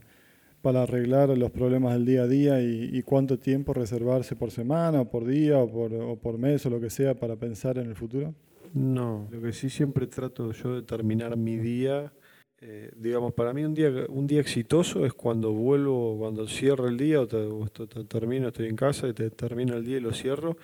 para 0.61 0.83
arreglar 0.83 1.37
los 1.37 1.51
problemas 1.51 1.95
del 1.95 2.05
día 2.05 2.23
a 2.23 2.27
día 2.27 2.61
y, 2.61 3.01
cuánto 3.01 3.39
tiempo 3.39 3.73
reservarse 3.73 4.37
por 4.37 4.51
semana 4.51 5.01
o 5.01 5.09
por 5.09 5.25
día 5.25 5.57
o 5.57 5.69
por, 5.69 5.93
o 5.93 6.15
por 6.15 6.37
mes 6.37 6.65
o 6.65 6.69
lo 6.69 6.79
que 6.79 6.89
sea 6.89 7.13
para 7.13 7.35
pensar 7.35 7.77
en 7.77 7.87
el 7.87 7.95
futuro? 7.95 8.33
No, 8.73 9.27
lo 9.29 9.41
que 9.41 9.51
sí 9.51 9.69
siempre 9.69 10.07
trato 10.07 10.53
yo 10.53 10.75
de 10.75 10.81
terminar 10.81 11.35
mi 11.35 11.57
día 11.57 12.13
eh, 12.61 12.91
digamos, 12.95 13.33
para 13.33 13.53
mí 13.53 13.65
un 13.65 13.73
día, 13.73 13.91
un 14.07 14.27
día 14.27 14.39
exitoso 14.39 15.05
es 15.05 15.13
cuando 15.13 15.51
vuelvo, 15.51 16.17
cuando 16.17 16.47
cierro 16.47 16.87
el 16.87 16.97
día 16.97 17.21
o, 17.21 17.27
termino, 17.27 18.47
estoy 18.47 18.67
en 18.67 18.75
casa 18.75 19.07
y 19.09 19.13
te 19.13 19.29
termino 19.29 19.75
el 19.75 19.83
día 19.83 19.97
y 19.97 19.99
lo 19.99 20.13
cierro 20.13 20.57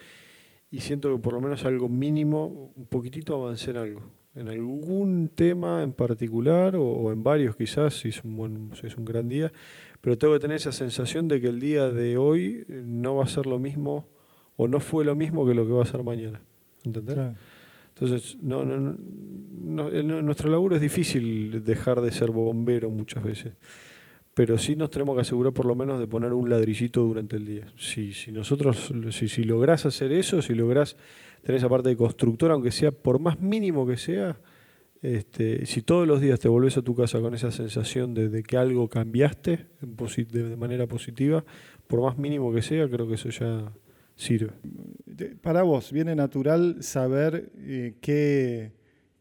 y 0.72 0.80
siento 0.80 1.14
que 1.14 1.22
por 1.22 1.34
lo 1.34 1.42
menos 1.42 1.66
algo 1.66 1.90
mínimo, 1.90 2.72
un 2.76 2.86
poquitito 2.86 3.36
avancé 3.36 3.72
en 3.72 3.78
algo, 3.78 4.02
en 4.36 4.48
algún 4.48 5.30
tema 5.36 5.84
en 5.84 5.92
particular 5.92 6.78
o, 6.78 7.12
en 7.12 7.24
varios 7.24 7.58
quizás, 7.58 7.96
si 7.96 8.10
es 8.10 8.24
un, 8.24 8.38
buen, 8.38 8.72
es 8.82 8.96
un 8.96 9.04
gran 9.04 9.28
día, 9.28 9.52
pero 10.00 10.18
tengo 10.18 10.34
que 10.34 10.40
tener 10.40 10.56
esa 10.56 10.72
sensación 10.72 11.28
de 11.28 11.42
que 11.42 11.48
el 11.48 11.60
día 11.60 11.90
de 11.90 12.18
hoy 12.18 12.66
no 12.70 13.18
va 13.18 13.26
a 13.26 13.28
ser 13.28 13.48
lo 13.48 13.60
mismo 13.60 14.08
o 14.56 14.70
no 14.70 14.80
fue 14.80 15.04
lo 15.04 15.16
mismo 15.16 15.46
que 15.46 15.54
lo 15.54 15.66
que 15.66 15.74
va 15.74 15.84
a 15.84 15.86
ser 15.86 16.04
mañana. 16.04 16.42
¿Entendés? 16.84 17.18
Entonces, 18.02 18.36
no, 18.42 18.66
no, 18.66 18.98
no, 18.98 20.22
nuestro 20.24 20.50
laburo 20.50 20.76
es 20.76 20.82
difícil 20.82 21.64
dejar 21.64 22.02
de 22.02 22.12
ser 22.12 22.32
bombero 22.32 22.90
muchas 22.90 23.24
veces. 23.24 23.54
pero 24.34 24.58
sí 24.58 24.76
nos 24.76 24.90
tenemos 24.90 25.14
que 25.16 25.22
asegurar 25.22 25.54
por 25.54 25.66
lo 25.66 25.76
menos 25.76 26.00
de 26.00 26.08
poner 26.08 26.34
un 26.34 26.50
ladrillito 26.50 27.04
durante 27.04 27.36
el 27.36 27.46
día. 27.46 27.68
Si, 27.78 28.14
si 28.14 28.32
nosotros, 28.32 28.92
si, 29.12 29.28
si 29.28 29.44
lográs 29.44 29.86
hacer 29.86 30.12
eso, 30.14 30.42
si 30.42 30.56
lográs 30.56 30.98
tener 31.44 31.60
esa 31.60 31.70
parte 31.70 31.90
de 31.90 31.98
constructor, 31.98 32.52
aunque 32.52 32.72
sea 32.72 32.92
por 32.92 33.20
más 33.20 33.40
mínimo 33.40 33.86
que 33.86 33.98
sea, 33.98 34.40
este, 35.04 35.66
si 35.68 35.84
todos 35.84 36.08
los 36.08 36.22
días 36.22 36.40
te 36.40 36.48
volvés 36.48 36.78
a 36.78 36.82
tu 36.82 36.96
casa 36.96 37.20
con 37.20 37.36
esa 37.36 37.52
sensación 37.52 38.16
de, 38.16 38.42
que 38.42 38.58
algo 38.58 38.88
cambiaste 38.88 39.68
de, 39.82 40.56
manera 40.56 40.88
positiva, 40.88 41.44
por 41.88 42.02
más 42.02 42.18
mínimo 42.18 42.52
que 42.52 42.64
sea, 42.64 42.90
creo 42.90 43.08
que 43.08 43.16
eso 43.16 43.30
ya 43.30 43.72
sirve. 44.22 44.54
Para 45.42 45.64
vos, 45.64 45.92
¿viene 45.92 46.16
natural 46.16 46.84
saber 46.84 47.52
eh, 47.58 47.96
qué, 48.02 48.72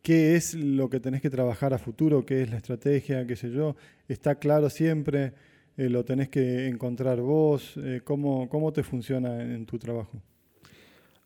qué 0.03 0.37
es 0.37 0.55
lo 0.55 0.91
que 0.91 1.01
tenés 1.01 1.23
que 1.23 1.31
trabajar 1.31 1.73
a 1.73 1.79
futuro, 1.79 2.25
qué 2.27 2.43
es 2.43 2.51
la 2.51 2.59
estrategia, 2.59 3.27
qué 3.27 3.35
sé 3.35 3.51
yo? 3.51 3.77
¿Está 4.09 4.35
claro 4.35 4.69
siempre? 4.69 5.33
Eh, 5.77 5.89
¿Lo 5.89 6.05
tenés 6.05 6.29
que 6.29 6.69
encontrar 6.69 7.21
vos? 7.21 7.75
Eh, 7.79 8.03
¿cómo, 8.05 8.49
¿Cómo 8.49 8.73
te 8.73 8.83
funciona 8.83 9.43
en 9.43 9.65
tu 9.65 9.79
trabajo? 9.79 10.23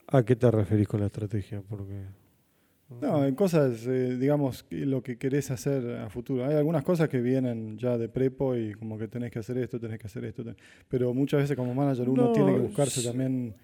¿A 0.07 0.23
qué 0.25 0.37
te 0.37 0.51
referís 0.51 0.87
con 0.87 1.01
la 1.01 1.07
estrategia? 1.07 1.61
Porque 1.69 2.05
no, 3.01 3.25
en 3.25 3.35
cosas, 3.35 3.87
eh, 3.87 4.17
digamos, 4.17 4.67
lo 4.71 5.03
que 5.03 5.17
querés 5.19 5.51
hacer 5.51 5.99
a 5.99 6.09
futuro. 6.11 6.45
Hay 6.45 6.55
algunas 6.55 6.83
cosas 6.83 7.09
que 7.09 7.21
vienen 7.21 7.79
ya 7.79 7.99
de 7.99 8.09
prepo 8.09 8.57
y 8.57 8.75
como 8.75 8.99
que 8.99 9.09
tenés 9.09 9.31
que 9.31 9.39
hacer 9.39 9.59
esto, 9.59 9.79
tenés 9.79 9.99
que 9.99 10.07
hacer 10.07 10.25
esto. 10.25 10.45
Pero 10.89 11.13
muchas 11.15 11.43
veces 11.43 11.57
como 11.57 11.75
manager 11.75 12.09
uno 12.09 12.33
tiene 12.33 12.53
que 12.55 12.61
buscarse 12.61 13.03
también, 13.03 13.55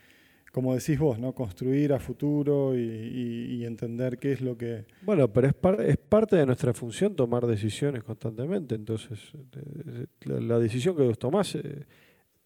como 0.52 0.74
decís 0.74 0.98
vos, 0.98 1.18
¿no? 1.18 1.34
Construir 1.34 1.92
a 1.92 1.98
futuro 1.98 2.76
y, 2.76 3.64
entender 3.64 4.18
qué 4.18 4.32
es 4.32 4.40
lo 4.40 4.56
que... 4.56 4.84
Bueno, 5.02 5.32
pero 5.32 5.48
es, 5.48 5.54
es 5.86 5.96
parte 5.96 6.36
de 6.36 6.46
nuestra 6.46 6.72
función 6.72 7.14
tomar 7.14 7.46
decisiones 7.46 8.02
constantemente. 8.02 8.74
Entonces, 8.74 9.18
eh, 9.54 10.06
la, 10.22 10.40
la 10.40 10.58
decisión 10.58 10.96
que 10.96 11.02
vos 11.02 11.18
tomás... 11.18 11.54
Eh, 11.54 11.84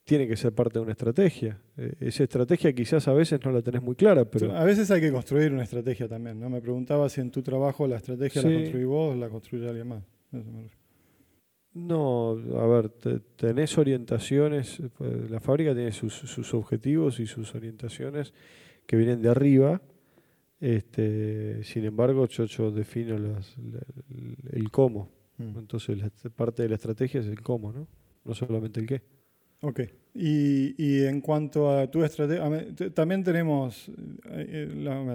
tiene 0.04 0.28
que 0.28 0.36
ser 0.36 0.52
parte 0.52 0.78
de 0.78 0.82
una 0.82 0.92
estrategia. 0.92 1.58
Eh, 1.76 1.94
esa 2.00 2.24
estrategia 2.24 2.72
quizás 2.72 3.08
a 3.08 3.14
veces 3.14 3.40
no 3.44 3.50
la 3.50 3.62
tenés 3.62 3.82
muy 3.82 3.96
clara, 3.96 4.24
pero... 4.26 4.54
A 4.54 4.64
veces 4.64 4.90
hay 4.90 5.00
que 5.00 5.10
construir 5.10 5.52
una 5.52 5.62
estrategia 5.62 6.06
también, 6.06 6.38
¿no? 6.38 6.50
Me 6.50 6.60
preguntaba 6.60 7.08
si 7.08 7.22
en 7.22 7.30
tu 7.30 7.42
trabajo 7.42 7.86
la 7.88 7.96
estrategia 7.96 8.42
la 8.42 8.54
construís 8.54 8.86
vos 8.86 9.14
o 9.14 9.18
la 9.18 9.28
construye 9.30 9.66
alguien 9.66 9.88
más. 9.88 10.02
No, 11.72 12.38
a 12.56 12.66
ver, 12.66 12.90
tenés 13.36 13.76
orientaciones, 13.78 14.80
pues, 14.96 15.30
la 15.30 15.40
fábrica 15.40 15.74
tiene 15.74 15.90
sus, 15.90 16.54
objetivos 16.54 17.18
y 17.18 17.26
sus 17.26 17.54
orientaciones 17.54 18.32
que 18.86 18.96
vienen 18.96 19.22
de 19.22 19.30
arriba, 19.30 19.80
este, 20.60 21.64
sin 21.64 21.84
embargo 21.84 22.28
yo, 22.28 22.70
defino 22.70 23.16
el 24.52 24.70
cómo, 24.70 25.10
mm. 25.38 25.58
entonces 25.58 25.98
parte 26.36 26.62
de 26.62 26.68
la 26.68 26.76
estrategia 26.76 27.20
es 27.20 27.26
el 27.26 27.42
cómo, 27.42 27.72
¿no? 27.72 27.88
no 28.24 28.34
solamente 28.34 28.80
el 28.80 28.86
qué. 28.86 29.02
Ok. 29.64 29.80
Y, 30.14 31.04
en 31.04 31.20
cuanto 31.22 31.70
a 31.70 31.90
tu 31.90 32.04
estrategia, 32.04 32.92
también 32.92 33.24
tenemos, 33.24 33.90
eh, 34.26 34.68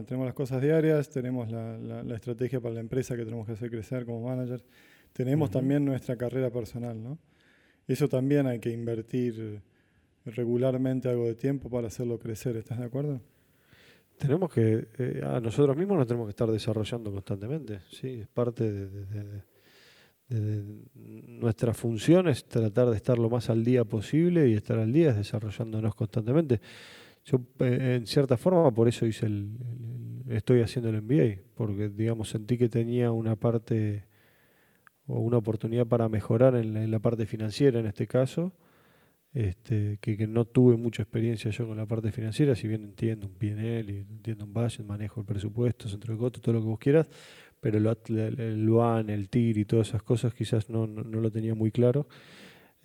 tenemos 0.05 0.25
las 0.25 0.33
cosas 0.33 0.61
diarias, 0.61 1.09
tenemos 1.09 1.49
la, 1.51 2.15
estrategia 2.15 2.59
para 2.59 2.73
la 2.73 2.81
empresa 2.81 3.15
que 3.15 3.23
tenemos 3.23 3.45
que 3.45 3.53
hacer 3.53 3.69
crecer 3.69 4.05
como 4.05 4.27
manager, 4.27 4.65
tenemos 5.13 5.51
también 5.51 5.85
nuestra 5.85 6.17
carrera 6.17 6.49
personal, 6.49 7.01
¿no? 7.01 7.17
Eso 7.87 8.09
también 8.09 8.47
hay 8.47 8.59
que 8.59 8.71
invertir 8.71 9.61
regularmente 10.25 11.07
algo 11.07 11.27
de 11.27 11.35
tiempo 11.35 11.69
para 11.69 11.87
hacerlo 11.87 12.19
crecer, 12.19 12.57
¿estás 12.57 12.79
de 12.79 12.85
acuerdo? 12.85 13.21
Tenemos 14.17 14.51
que, 14.51 14.87
eh, 14.97 15.21
a 15.23 15.39
nosotros 15.39 15.77
mismos 15.77 15.97
nos 15.99 16.07
tenemos 16.07 16.27
que 16.27 16.31
estar 16.31 16.51
desarrollando 16.51 17.11
constantemente, 17.11 17.81
sí, 17.89 18.21
es 18.21 18.27
parte 18.27 18.69
de 18.69 19.43
nuestra 20.29 21.73
función 21.73 22.27
es 22.27 22.45
tratar 22.45 22.89
de 22.89 22.95
estar 22.95 23.17
lo 23.17 23.29
más 23.29 23.49
al 23.49 23.63
día 23.63 23.83
posible 23.83 24.47
y 24.47 24.53
estar 24.53 24.77
al 24.77 24.93
día 24.93 25.09
es 25.09 25.15
desarrollándonos 25.15 25.95
constantemente. 25.95 26.61
Yo, 27.25 27.41
eh, 27.59 27.95
en 27.99 28.07
cierta 28.07 28.37
forma, 28.37 28.71
por 28.71 28.87
eso 28.87 29.05
hice 29.05 29.25
el, 29.25 29.49
estoy 30.29 30.61
haciendo 30.61 30.89
el 30.89 31.01
MBA, 31.01 31.41
porque, 31.55 31.89
digamos, 31.89 32.29
sentí 32.29 32.57
que 32.57 32.69
tenía 32.69 33.11
una 33.11 33.35
parte 33.35 34.05
o 35.07 35.19
una 35.19 35.37
oportunidad 35.37 35.87
para 35.87 36.07
mejorar 36.07 36.55
en 36.55 36.91
la, 36.91 36.99
parte 36.99 37.25
financiera 37.25 37.79
en 37.79 37.87
este 37.87 38.05
caso, 38.05 38.53
este, 39.33 39.97
que, 39.99 40.27
no 40.27 40.45
tuve 40.45 40.77
mucha 40.77 41.03
experiencia 41.03 41.51
yo 41.51 41.67
con 41.67 41.77
la 41.77 41.85
parte 41.85 42.11
financiera, 42.11 42.55
si 42.55 42.67
bien 42.67 42.83
entiendo 42.83 43.27
un 43.27 43.33
PNL 43.33 43.89
entiendo 43.89 44.45
un 44.45 44.53
budget, 44.53 44.85
manejo 44.85 45.19
el 45.19 45.25
presupuesto, 45.25 45.87
centro 45.87 46.13
de 46.13 46.19
costo, 46.19 46.41
todo 46.41 46.53
lo 46.53 46.61
que 46.61 46.67
vos 46.67 46.79
quieras, 46.79 47.07
pero 47.59 47.77
el 47.77 48.65
Luan, 48.65 49.09
el 49.09 49.29
TIR 49.29 49.57
y 49.57 49.65
todas 49.65 49.89
esas 49.89 50.03
cosas 50.03 50.33
quizás 50.33 50.69
no, 50.69 50.87
lo 50.87 51.31
tenía 51.31 51.55
muy 51.55 51.71
claro. 51.71 52.07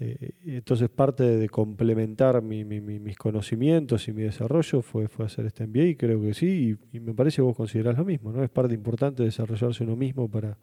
Eh, 0.00 0.32
entonces 0.44 0.88
parte 0.90 1.22
de 1.22 1.48
complementar 1.48 2.42
mis 2.42 3.16
conocimientos 3.16 4.08
y 4.08 4.12
mi 4.12 4.22
desarrollo 4.22 4.82
fue, 4.82 5.06
fue 5.06 5.26
hacer 5.26 5.46
este 5.46 5.66
MBA 5.68 5.84
y 5.84 5.96
creo 5.96 6.20
que 6.20 6.34
sí, 6.34 6.76
y, 6.92 6.98
me 6.98 7.14
parece 7.14 7.36
que 7.36 7.42
vos 7.42 7.56
considerás 7.56 7.96
lo 7.96 8.04
mismo, 8.04 8.32
¿no? 8.32 8.42
Es 8.42 8.50
parte 8.50 8.74
importante 8.74 9.22
desarrollarse 9.22 9.84
uno 9.84 9.94
mismo 9.94 10.28
para, 10.28 10.58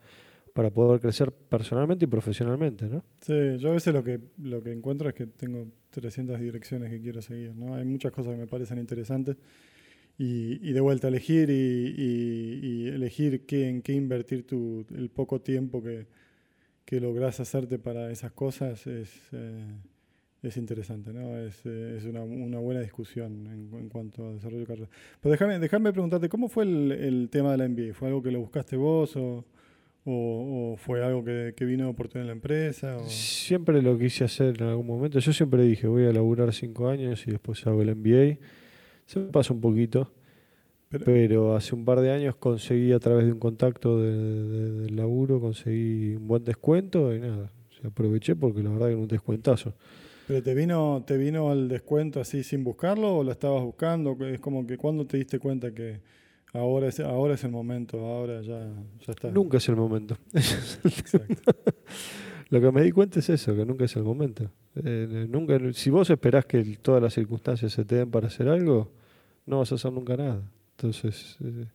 para 0.54 0.70
poder 0.70 1.00
crecer 1.00 1.32
personalmente 1.32 2.04
y 2.06 2.08
profesionalmente, 2.10 2.88
¿no? 2.90 3.06
Sí, 3.22 3.58
yo 3.58 3.70
a 3.70 3.74
veces 3.74 3.94
lo 3.94 4.04
que, 4.04 4.20
lo 4.40 4.62
que 4.62 4.74
encuentro 4.74 5.08
es 5.08 5.16
que 5.16 5.28
tengo 5.28 5.66
300 5.92 6.38
direcciones 6.38 6.90
que 6.90 7.00
quiero 7.00 7.22
seguir, 7.22 7.56
¿no? 7.56 7.76
Hay 7.76 7.86
muchas 7.86 8.12
cosas 8.12 8.34
que 8.34 8.40
me 8.40 8.48
parecen 8.48 8.80
interesantes 8.80 9.38
y, 10.24 10.72
de 10.72 10.82
vuelta 10.82 11.08
elegir 11.08 11.50
y, 11.50 12.88
elegir 12.88 13.46
qué, 13.46 13.68
en 13.68 13.82
qué 13.82 13.94
invertir 13.94 14.46
tu, 14.46 14.86
el 14.96 15.10
poco 15.10 15.42
tiempo 15.42 15.82
que, 15.84 16.06
logras 17.00 17.40
hacerte 17.40 17.80
para 17.80 18.12
esas 18.12 18.34
cosas 18.34 18.86
es, 18.86 19.10
eh, 19.32 19.66
es 20.44 20.58
interesante, 20.58 21.14
¿no? 21.14 21.40
Es, 21.40 21.66
eh, 21.66 21.96
es 21.98 22.04
una, 22.04 22.20
buena 22.60 22.82
discusión 22.82 23.48
en, 23.48 23.88
cuanto 23.88 24.28
a 24.28 24.34
desarrollo 24.34 24.60
de 24.60 24.66
carrera. 24.66 24.90
Pero 25.22 25.32
déjame, 25.32 25.58
déjame 25.58 25.94
preguntarte, 25.94 26.28
¿cómo 26.28 26.50
fue 26.50 26.66
el, 26.66 27.30
tema 27.32 27.52
de 27.54 27.58
la 27.60 27.70
MBA? 27.70 27.94
¿Fue 27.94 28.10
algo 28.10 28.22
que 28.22 28.30
lo 28.30 28.42
buscaste 28.42 28.76
vos 28.76 29.16
o, 29.16 29.46
fue 30.80 31.02
algo 31.02 31.24
que, 31.24 31.54
que, 31.56 31.64
vino 31.64 31.96
por 31.96 32.10
tener 32.10 32.28
la 32.28 32.34
empresa? 32.34 33.00
Siempre 33.08 33.82
lo 33.82 33.98
quise 33.98 34.26
hacer 34.26 34.62
en 34.62 34.68
algún 34.68 34.88
momento. 34.88 35.18
Yo 35.20 35.32
siempre 35.32 35.64
dije, 35.64 35.88
voy 35.88 36.08
a 36.08 36.12
laburar 36.12 36.54
cinco 36.54 36.90
años 36.90 37.26
y 37.26 37.32
después 37.32 37.66
hago 37.66 37.82
el 37.82 37.96
MBA. 37.96 38.38
Se 39.12 39.20
me 39.20 39.26
pasa 39.26 39.54
un 39.54 39.60
poquito. 39.60 40.10
Pero, 40.88 41.54
hace 41.54 41.76
un 41.76 41.84
par 41.84 42.00
de 42.00 42.12
años 42.12 42.38
conseguí 42.38 42.94
a 42.94 43.00
través 43.00 43.26
de 43.26 43.34
un 43.34 43.40
contacto 43.40 44.02
del 44.02 44.96
laburo, 44.96 45.42
conseguí 45.42 46.16
un 46.16 46.30
buen 46.30 46.46
descuento 46.46 47.14
y 47.14 47.20
nada, 47.20 47.52
se 47.70 47.88
aproveché 47.88 48.38
porque 48.38 48.64
la 48.64 48.70
verdad 48.70 48.88
que 48.88 48.94
era 48.94 49.02
un 49.02 49.10
descuentazo. 49.10 49.74
¿Pero 50.28 50.42
te 50.42 50.54
vino, 50.54 51.04
te 51.06 51.18
vino 51.18 51.52
el 51.52 51.68
descuento 51.68 52.22
así 52.22 52.44
sin 52.44 52.64
buscarlo 52.64 53.18
o 53.18 53.24
lo 53.26 53.34
estabas 53.34 53.64
buscando? 53.64 54.18
Es 54.26 54.40
como 54.40 54.66
que 54.66 54.78
cuando 54.78 55.06
te 55.06 55.18
diste 55.18 55.40
cuenta 55.40 55.74
que 55.74 56.00
ahora 56.54 56.88
es, 56.88 57.02
ahora 57.02 57.34
es 57.34 57.44
el 57.44 57.52
momento, 57.52 58.00
ahora 58.00 58.42
ya, 58.42 58.66
ya 59.06 59.12
está. 59.12 59.30
Nunca 59.30 59.58
es 59.58 59.68
el 59.68 59.76
momento. 59.76 60.18
Lo 62.50 62.62
que 62.62 62.72
me 62.72 62.82
di 62.82 62.92
cuenta 62.92 63.20
es 63.20 63.30
eso, 63.30 63.56
que 63.56 63.66
nunca 63.66 63.86
es 63.86 63.96
el 63.98 64.04
momento. 64.04 64.50
Eh, 64.76 65.28
nunca, 65.30 65.60
si 65.74 65.90
vos 65.90 66.10
esperás 66.10 66.46
que 66.46 66.64
todas 66.82 67.02
las 67.02 67.14
circunstancias 67.14 67.74
se 67.74 67.84
te 67.84 67.96
den 67.96 68.12
para 68.12 68.28
hacer 68.28 68.48
algo, 68.48 69.01
no 69.52 69.60
vas 69.60 69.72
a 69.74 69.76
hacer 69.76 69.92
nunca 69.92 70.16
nada. 70.16 70.42
Entonces, 70.78 71.38
eh, 71.44 71.66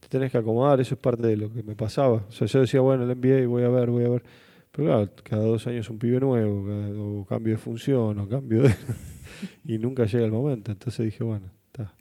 te 0.00 0.08
tenés 0.08 0.32
que 0.32 0.38
acomodar, 0.38 0.80
eso 0.80 0.94
es 0.94 1.00
parte 1.00 1.26
de 1.26 1.36
lo 1.36 1.52
que 1.52 1.62
me 1.62 1.76
pasaba. 1.76 2.24
O 2.28 2.32
sea, 2.32 2.46
yo 2.48 2.60
decía, 2.60 2.80
bueno, 2.80 3.04
el 3.04 3.16
NBA 3.16 3.46
voy 3.46 3.62
a 3.62 3.68
ver, 3.68 3.88
voy 3.90 4.04
a 4.04 4.08
ver. 4.08 4.24
Pero 4.72 4.88
claro, 4.88 5.10
cada 5.22 5.44
dos 5.44 5.66
años 5.68 5.88
un 5.88 5.98
pibe 5.98 6.18
nuevo, 6.20 7.20
o 7.20 7.24
cambio 7.24 7.54
de 7.54 7.58
función, 7.58 8.18
o 8.18 8.28
cambio 8.28 8.62
de... 8.62 8.74
y 9.64 9.78
nunca 9.78 10.04
llega 10.04 10.26
el 10.26 10.32
momento. 10.32 10.72
Entonces 10.72 11.06
dije, 11.06 11.22
bueno, 11.22 11.46
está, 11.66 11.94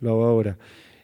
lo 0.00 0.10
hago 0.10 0.24
ahora. 0.24 0.58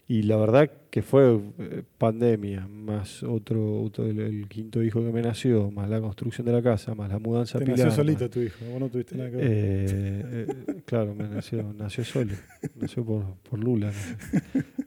Y 0.09 0.23
la 0.23 0.37
verdad 0.37 0.71
que 0.89 1.03
fue 1.03 1.41
eh, 1.59 1.83
pandemia, 1.99 2.69
más 2.69 3.25
otro, 3.25 3.83
otro 3.83 4.07
el, 4.07 4.47
quinto 4.49 4.83
hijo 4.83 5.01
que 5.01 5.11
me 5.11 5.21
nació, 5.21 5.71
más 5.73 5.91
la 5.91 6.01
construcción 6.01 6.47
de 6.47 6.53
la 6.53 6.63
casa, 6.63 6.95
más 6.95 7.11
la 7.11 7.19
mudanza 7.19 7.59
Te 7.59 7.67
nació 7.67 7.91
solito 7.91 8.31
tu 8.31 8.41
hijo, 8.41 8.65
vos 8.71 8.81
no 8.81 8.89
tuviste 8.89 9.17
nada 9.17 9.31
que 9.31 9.37
ver. 9.37 9.47
Eh, 9.51 10.47
eh, 10.49 10.83
claro, 10.85 11.13
me 11.15 11.29
nació, 11.29 11.73
nació 11.73 12.05
solo, 12.05 12.35
nació 12.77 13.05
por, 13.05 13.25
por 13.49 13.59
Lula. 13.59 13.93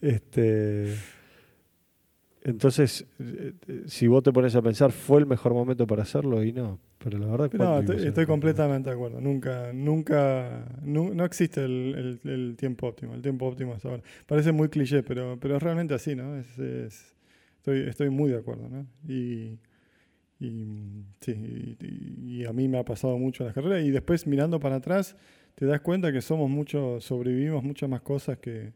Este, 0.02 0.96
entonces, 2.44 3.06
si 3.86 4.08
vos 4.08 4.24
te 4.24 4.32
pones 4.32 4.56
a 4.56 4.62
pensar, 4.62 4.92
¿fue 4.92 5.20
el 5.20 5.26
mejor 5.26 5.54
momento 5.54 5.86
para 5.86 6.04
hacerlo? 6.04 6.44
Y 6.44 6.54
no, 6.54 6.80
pero 6.98 7.18
la 7.18 7.28
verdad 7.28 7.52
No, 7.54 7.80
estoy, 7.80 8.26
completamente 8.26 8.90
de 8.90 8.96
acuerdo. 8.96 9.20
Nunca, 9.20 9.74
nunca, 9.74 10.66
no, 10.82 11.26
existe 11.26 11.66
el, 11.66 12.56
tiempo 12.58 12.88
óptimo. 12.88 13.14
El 13.14 13.22
tiempo 13.22 13.46
óptimo 13.46 13.76
es 13.76 13.84
ahora. 13.84 14.04
Parece 14.26 14.54
muy 14.54 14.70
cliché, 14.70 15.04
pero, 15.04 15.38
pero 15.40 15.58
es 15.58 15.64
realmente 15.64 15.94
así, 15.94 16.16
¿no? 16.16 16.38
estoy, 16.38 17.88
estoy 17.88 18.10
muy 18.10 18.32
de 18.32 18.38
acuerdo, 18.38 18.70
¿no? 18.70 18.88
Y, 19.08 19.60
sí, 21.20 21.78
y, 21.82 22.46
a 22.46 22.54
mí 22.54 22.70
me 22.70 22.80
ha 22.80 22.86
pasado 22.86 23.18
mucho 23.18 23.44
en 23.44 23.48
las 23.48 23.56
carreras. 23.56 23.84
Y 23.84 23.92
después, 23.92 24.26
mirando 24.26 24.62
para 24.62 24.78
atrás, 24.78 25.18
te 25.56 25.66
das 25.66 25.82
cuenta 25.82 26.14
que 26.14 26.22
somos 26.22 26.50
muchos, 26.50 27.04
sobrevivimos 27.04 27.66
muchas 27.66 27.90
más 27.90 28.02
cosas 28.02 28.38
que, 28.38 28.72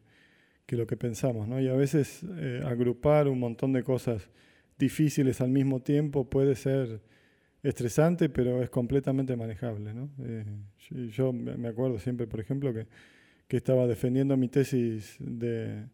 que 0.65 0.75
lo 0.75 0.87
que 0.87 0.97
pensamos, 0.97 1.47
¿no? 1.47 1.59
Y 1.59 1.67
a 1.67 1.73
veces 1.73 2.23
eh, 2.37 2.61
agrupar 2.65 3.27
un 3.27 3.39
montón 3.39 3.73
de 3.73 3.83
cosas 3.83 4.29
difíciles 4.77 5.41
al 5.41 5.49
mismo 5.49 5.81
tiempo 5.81 6.29
puede 6.29 6.55
ser 6.55 7.01
estresante, 7.63 8.29
pero 8.29 8.61
es 8.61 8.69
completamente 8.69 9.35
manejable. 9.35 9.93
¿no? 9.93 10.09
Eh, 10.19 10.45
yo, 11.11 11.31
me 11.31 11.67
acuerdo 11.67 11.99
siempre, 11.99 12.27
por 12.27 12.39
ejemplo, 12.39 12.73
que, 12.73 12.87
que, 13.47 13.57
estaba 13.57 13.87
defendiendo 13.87 14.37
mi 14.37 14.49
tesis 14.49 15.15
de... 15.19 15.87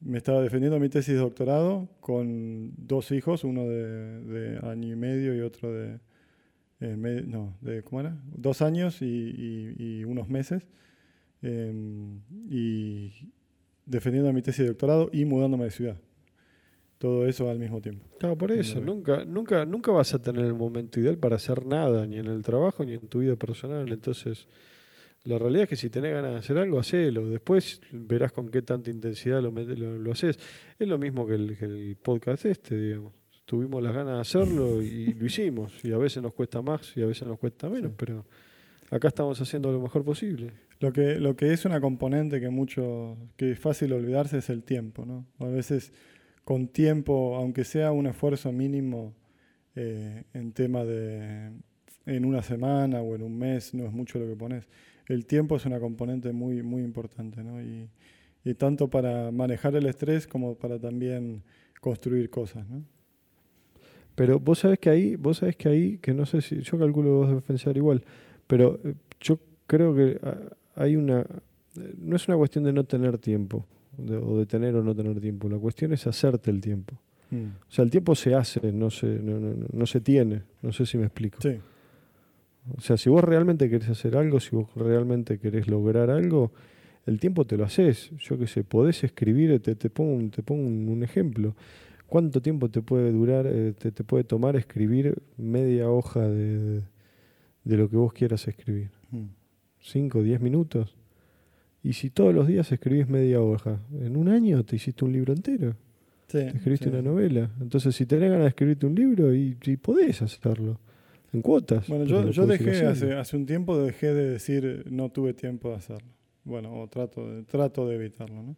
Me 0.00 0.18
estaba 0.18 0.42
defendiendo 0.42 0.78
mi 0.78 0.88
tesis 0.88 1.14
de 1.14 1.20
doctorado 1.20 1.88
con 2.00 2.72
dos 2.76 3.12
hijos, 3.12 3.44
uno 3.44 3.64
de, 3.64 4.20
de 4.24 4.58
año 4.66 4.92
y 4.92 4.96
medio 4.96 5.34
y 5.34 5.40
otro 5.40 5.72
de, 5.72 5.98
eh, 6.80 7.24
no, 7.26 7.56
de, 7.62 7.82
¿cómo 7.82 8.00
era? 8.00 8.18
Dos 8.34 8.60
años 8.60 9.00
y, 9.00 9.74
y, 9.78 10.04
unos 10.04 10.28
meses. 10.28 10.68
Em, 11.40 12.20
y 12.50 13.12
defendiendo 13.86 14.32
mi 14.32 14.42
tesis 14.42 14.60
de 14.60 14.68
doctorado 14.68 15.08
y 15.12 15.24
mudándome 15.24 15.64
de 15.64 15.70
ciudad 15.70 15.96
todo 16.98 17.26
eso 17.26 17.50
al 17.50 17.58
mismo 17.58 17.80
tiempo. 17.80 18.06
Claro, 18.18 18.36
por 18.36 18.52
eso, 18.52 18.80
nunca, 18.80 19.24
nunca, 19.24 19.64
nunca 19.64 19.92
vas 19.92 20.14
a 20.14 20.18
tener 20.20 20.44
el 20.44 20.54
momento 20.54 20.98
ideal 20.98 21.18
para 21.18 21.36
hacer 21.36 21.66
nada, 21.66 22.06
ni 22.06 22.18
en 22.18 22.26
el 22.26 22.42
trabajo, 22.42 22.84
ni 22.84 22.94
en 22.94 23.06
tu 23.08 23.18
vida 23.18 23.36
personal. 23.36 23.90
Entonces, 23.92 24.46
la 25.24 25.38
realidad 25.38 25.64
es 25.64 25.68
que 25.68 25.76
si 25.76 25.90
tenés 25.90 26.14
ganas 26.14 26.32
de 26.32 26.38
hacer 26.38 26.58
algo, 26.58 26.78
hacelo. 26.78 27.28
Después 27.28 27.80
verás 27.92 28.32
con 28.32 28.48
qué 28.48 28.62
tanta 28.62 28.90
intensidad 28.90 29.42
lo, 29.42 29.50
lo, 29.50 30.12
haces. 30.12 30.38
Es 30.78 30.88
lo 30.88 30.98
mismo 30.98 31.26
que 31.26 31.34
el, 31.34 31.96
podcast 32.02 32.46
este, 32.46 32.76
digamos. 32.76 33.12
Tuvimos 33.44 33.80
las 33.80 33.94
ganas 33.94 34.14
de 34.14 34.20
hacerlo 34.20 34.82
y 34.82 35.14
lo 35.14 35.26
hicimos. 35.26 35.84
Y 35.84 35.92
a 35.92 35.98
veces 35.98 36.22
nos 36.22 36.32
cuesta 36.32 36.62
más 36.62 36.96
y 36.96 37.02
a 37.02 37.06
veces 37.06 37.28
nos 37.28 37.38
cuesta 37.38 37.68
menos, 37.68 37.92
pero 37.96 38.24
acá 38.90 39.08
estamos 39.08 39.40
haciendo 39.40 39.72
lo 39.72 39.80
mejor 39.80 40.04
posible. 40.04 40.52
Lo 40.80 40.92
que, 40.92 41.16
lo 41.16 41.36
que 41.36 41.52
es 41.52 41.64
una 41.64 41.80
componente 41.80 42.40
que 42.40 42.50
mucho, 42.50 43.16
que 43.36 43.52
es 43.52 43.58
fácil 43.58 43.92
olvidarse 43.92 44.38
es 44.38 44.50
el 44.50 44.62
tiempo, 44.62 45.06
¿no? 45.06 45.26
A 45.38 45.46
veces 45.46 45.92
con 46.44 46.68
tiempo, 46.68 47.36
aunque 47.36 47.64
sea 47.64 47.92
un 47.92 48.06
esfuerzo 48.06 48.52
mínimo 48.52 49.14
eh, 49.74 50.24
en 50.32 50.52
tema 50.52 50.84
de 50.84 51.50
en 52.06 52.24
una 52.24 52.42
semana 52.42 53.02
o 53.02 53.14
en 53.14 53.22
un 53.22 53.36
mes, 53.36 53.74
no 53.74 53.84
es 53.84 53.92
mucho 53.92 54.18
lo 54.18 54.26
que 54.26 54.36
pones. 54.36 54.68
El 55.06 55.26
tiempo 55.26 55.56
es 55.56 55.66
una 55.66 55.80
componente 55.80 56.32
muy, 56.32 56.62
muy 56.62 56.82
importante, 56.82 57.42
¿no? 57.42 57.60
Y, 57.60 57.88
tanto 58.58 58.88
para 58.88 59.32
manejar 59.32 59.74
el 59.74 59.86
estrés 59.86 60.28
como 60.28 60.54
para 60.54 60.78
también 60.78 61.42
construir 61.80 62.30
cosas, 62.30 62.68
¿no? 62.68 62.84
Pero 64.14 64.38
vos 64.38 64.60
sabés 64.60 64.78
que 64.78 64.88
ahí, 64.88 65.16
vos 65.16 65.38
sabés 65.38 65.56
que 65.56 65.68
ahí, 65.68 65.98
que 65.98 66.14
no 66.14 66.26
sé 66.26 66.40
si, 66.40 66.60
yo 66.60 66.78
calculo 66.78 67.08
que 67.08 67.16
vos 67.16 67.28
debes 67.28 67.42
pensar 67.42 67.76
igual, 67.76 68.04
pero 68.46 68.78
eh, 68.84 68.94
yo 69.20 69.38
creo 69.66 69.94
que 69.94 70.18
ah, 70.22 70.36
hay 70.76 70.96
una, 70.96 71.24
no 71.98 72.16
es 72.16 72.28
una 72.28 72.36
cuestión 72.36 72.64
de 72.64 72.72
no 72.72 72.84
tener 72.84 73.18
tiempo, 73.18 73.66
o 73.98 74.38
de 74.38 74.46
tener 74.46 74.74
o 74.76 74.82
no 74.82 74.94
tener 74.94 75.20
tiempo. 75.20 75.48
La 75.48 75.58
cuestión 75.58 75.92
es 75.92 76.06
hacerte 76.06 76.50
el 76.50 76.60
tiempo. 76.60 76.98
Mm. 77.30 77.44
O 77.68 77.70
sea, 77.70 77.84
el 77.84 77.90
tiempo 77.90 78.14
se 78.14 78.34
hace, 78.34 78.72
no 78.72 78.90
se, 78.90 79.06
no, 79.06 79.54
no, 79.72 79.86
se 79.86 80.00
tiene. 80.00 80.42
No 80.62 80.72
sé 80.72 80.86
si 80.86 80.98
me 80.98 81.04
explico. 81.04 81.40
Sí. 81.40 81.58
O 82.76 82.80
sea, 82.80 82.96
si 82.96 83.08
vos 83.08 83.22
realmente 83.22 83.70
querés 83.70 83.88
hacer 83.88 84.16
algo, 84.16 84.40
si 84.40 84.54
vos 84.54 84.68
realmente 84.74 85.38
querés 85.38 85.68
lograr 85.68 86.10
algo, 86.10 86.52
el 87.06 87.20
tiempo 87.20 87.44
te 87.44 87.56
lo 87.56 87.64
haces. 87.64 88.10
Yo 88.18 88.38
qué 88.38 88.46
sé, 88.46 88.64
podés 88.64 89.04
escribir, 89.04 89.60
te, 89.60 89.74
te 89.76 89.88
pongo, 89.88 90.14
un, 90.14 90.30
te 90.30 90.42
pongo 90.42 90.66
un, 90.66 91.02
ejemplo. 91.02 91.54
¿Cuánto 92.06 92.40
tiempo 92.40 92.68
te 92.68 92.82
puede 92.82 93.12
durar, 93.12 93.46
eh, 93.46 93.72
te, 93.76 93.92
te, 93.92 94.04
puede 94.04 94.24
tomar 94.24 94.56
escribir 94.56 95.16
media 95.36 95.88
hoja 95.90 96.28
de, 96.28 96.82
de, 97.66 97.76
lo 97.76 97.88
que 97.90 97.96
vos 97.96 98.12
quieras 98.12 98.46
escribir? 98.48 98.90
Mm. 99.10 99.26
¿Cinco, 99.80 100.22
diez 100.22 100.40
minutos? 100.40 100.96
Y 101.82 101.92
si 101.92 102.10
todos 102.10 102.34
los 102.34 102.46
días 102.46 102.70
escribís 102.72 103.08
media 103.08 103.40
hoja, 103.40 103.80
en 104.00 104.16
un 104.16 104.28
año 104.28 104.64
te 104.64 104.76
hiciste 104.76 105.04
un 105.04 105.12
libro 105.12 105.32
entero. 105.32 105.76
Sí, 106.26 106.38
te 106.38 106.48
escribiste 106.48 106.88
una 106.88 107.02
novela. 107.02 107.50
Entonces, 107.60 107.94
si 107.94 108.06
tenés 108.06 108.30
ganas 108.30 108.44
de 108.44 108.48
escribirte 108.48 108.86
un 108.86 108.94
libro, 108.96 109.32
y, 109.32 109.54
podés 109.80 110.22
hacerlo. 110.22 110.80
En 111.32 111.42
cuotas. 111.42 111.86
Bueno, 111.88 112.04
yo, 112.04 112.30
yo 112.30 112.46
dejé, 112.46 112.86
hace, 112.86 113.12
hace 113.12 113.36
un 113.36 113.46
tiempo 113.46 113.78
dejé 113.78 114.14
de 114.14 114.30
decir 114.30 114.84
no 114.90 115.10
tuve 115.10 115.34
tiempo 115.34 115.70
de 115.70 115.76
hacerlo. 115.76 116.08
Bueno, 116.44 116.80
o 116.80 116.88
trato 116.88 117.28
de, 117.28 117.42
trato 117.42 117.86
de 117.88 117.96
evitarlo, 117.96 118.42
¿no? 118.42 118.56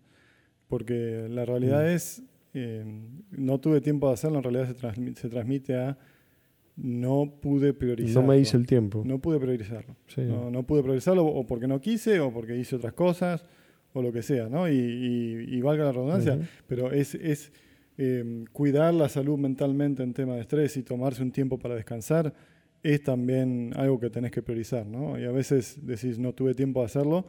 Porque 0.68 1.26
la 1.30 1.44
realidad 1.44 1.84
mm. 1.84 1.88
es, 1.88 2.22
eh, 2.54 2.84
no 3.30 3.58
tuve 3.58 3.80
tiempo 3.80 4.08
de 4.08 4.14
hacerlo, 4.14 4.38
en 4.38 4.44
realidad 4.44 4.74
se, 4.74 5.14
se 5.14 5.28
transmite 5.28 5.74
a 5.74 5.98
no 6.80 7.34
pude 7.40 7.74
priorizarlo. 7.74 8.22
No 8.22 8.28
me 8.28 8.38
hice 8.38 8.56
el 8.56 8.66
tiempo. 8.66 9.02
No 9.04 9.18
pude 9.18 9.38
priorizarlo. 9.40 9.96
No, 10.16 10.62
pude 10.62 10.82
priorizarlo 10.82 11.26
o 11.26 11.44
porque 11.44 11.66
no 11.66 11.80
quise 11.80 12.20
o 12.20 12.32
porque 12.32 12.56
hice 12.56 12.76
otras 12.76 12.92
cosas 12.92 13.44
o 13.92 14.02
lo 14.02 14.12
que 14.12 14.22
sea, 14.22 14.48
¿no? 14.48 14.68
Y, 14.68 15.60
valga 15.60 15.84
la 15.84 15.92
redundancia, 15.92 16.38
pero 16.66 16.92
es, 16.92 17.14
es 17.16 17.52
em, 17.96 18.44
cuidar 18.52 18.94
la 18.94 19.08
salud 19.08 19.38
mentalmente 19.38 20.02
en 20.02 20.14
tema 20.14 20.34
de 20.34 20.42
estrés 20.42 20.76
y 20.76 20.82
tomarse 20.82 21.22
un 21.22 21.32
tiempo 21.32 21.58
para 21.58 21.74
descansar 21.74 22.32
es 22.82 23.02
también 23.02 23.72
algo 23.74 23.98
que 23.98 24.08
tenés 24.08 24.30
que 24.30 24.40
priorizar, 24.40 24.86
¿no? 24.86 25.18
Y 25.18 25.24
a 25.24 25.32
veces 25.32 25.78
decís, 25.82 26.18
no 26.18 26.32
tuve 26.32 26.54
tiempo 26.54 26.80
de 26.80 26.86
hacerlo, 26.86 27.26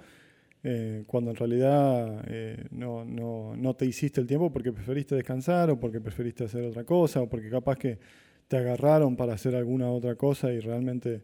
eh, 0.63 1.03
cuando 1.07 1.31
en 1.31 1.37
realidad 1.37 2.23
eh, 2.27 2.65
no, 2.69 3.03
no, 3.03 3.55
no 3.55 3.75
te 3.75 3.85
hiciste 3.85 4.21
el 4.21 4.27
tiempo 4.27 4.51
porque 4.51 4.71
preferiste 4.71 5.15
descansar 5.15 5.71
o 5.71 5.79
porque 5.79 6.01
preferiste 6.01 6.43
hacer 6.43 6.63
otra 6.65 6.83
cosa 6.83 7.21
o 7.21 7.29
porque 7.29 7.49
capaz 7.49 7.77
que 7.77 7.97
te 8.49 8.57
agarraron 8.57 9.15
para 9.15 9.33
hacer 9.33 9.55
alguna 9.55 9.89
otra 9.91 10.15
cosa 10.15 10.51
y 10.51 10.59
realmente 10.59 11.21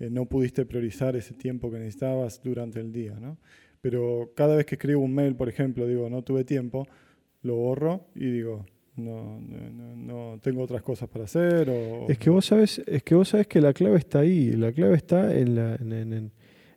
eh, 0.00 0.10
no 0.10 0.26
pudiste 0.26 0.66
priorizar 0.66 1.16
ese 1.16 1.32
tiempo 1.32 1.70
que 1.70 1.78
necesitabas 1.78 2.42
durante 2.42 2.80
el 2.80 2.92
día. 2.92 3.14
¿no? 3.18 3.38
Pero 3.80 4.32
cada 4.34 4.56
vez 4.56 4.66
que 4.66 4.74
escribo 4.74 5.00
un 5.00 5.14
mail, 5.14 5.36
por 5.36 5.48
ejemplo, 5.48 5.86
digo, 5.86 6.10
no 6.10 6.22
tuve 6.22 6.44
tiempo, 6.44 6.86
lo 7.42 7.54
borro 7.54 8.08
y 8.16 8.26
digo, 8.26 8.66
no, 8.96 9.40
no, 9.40 9.96
no, 9.96 10.40
tengo 10.42 10.62
otras 10.62 10.82
cosas 10.82 11.08
para 11.08 11.24
hacer. 11.24 11.70
O, 11.70 12.08
es 12.08 12.18
que 12.18 12.28
vos 12.28 12.44
sabes, 12.44 12.82
es 12.86 13.02
que 13.04 13.14
vos 13.14 13.28
sabes 13.28 13.46
que 13.46 13.60
la 13.60 13.72
clave 13.72 13.98
está 13.98 14.18
ahí, 14.20 14.50
la 14.52 14.72
clave 14.72 14.96
está 14.96 15.32
en, 15.32 15.54
la, 15.54 15.76
en, 15.76 16.32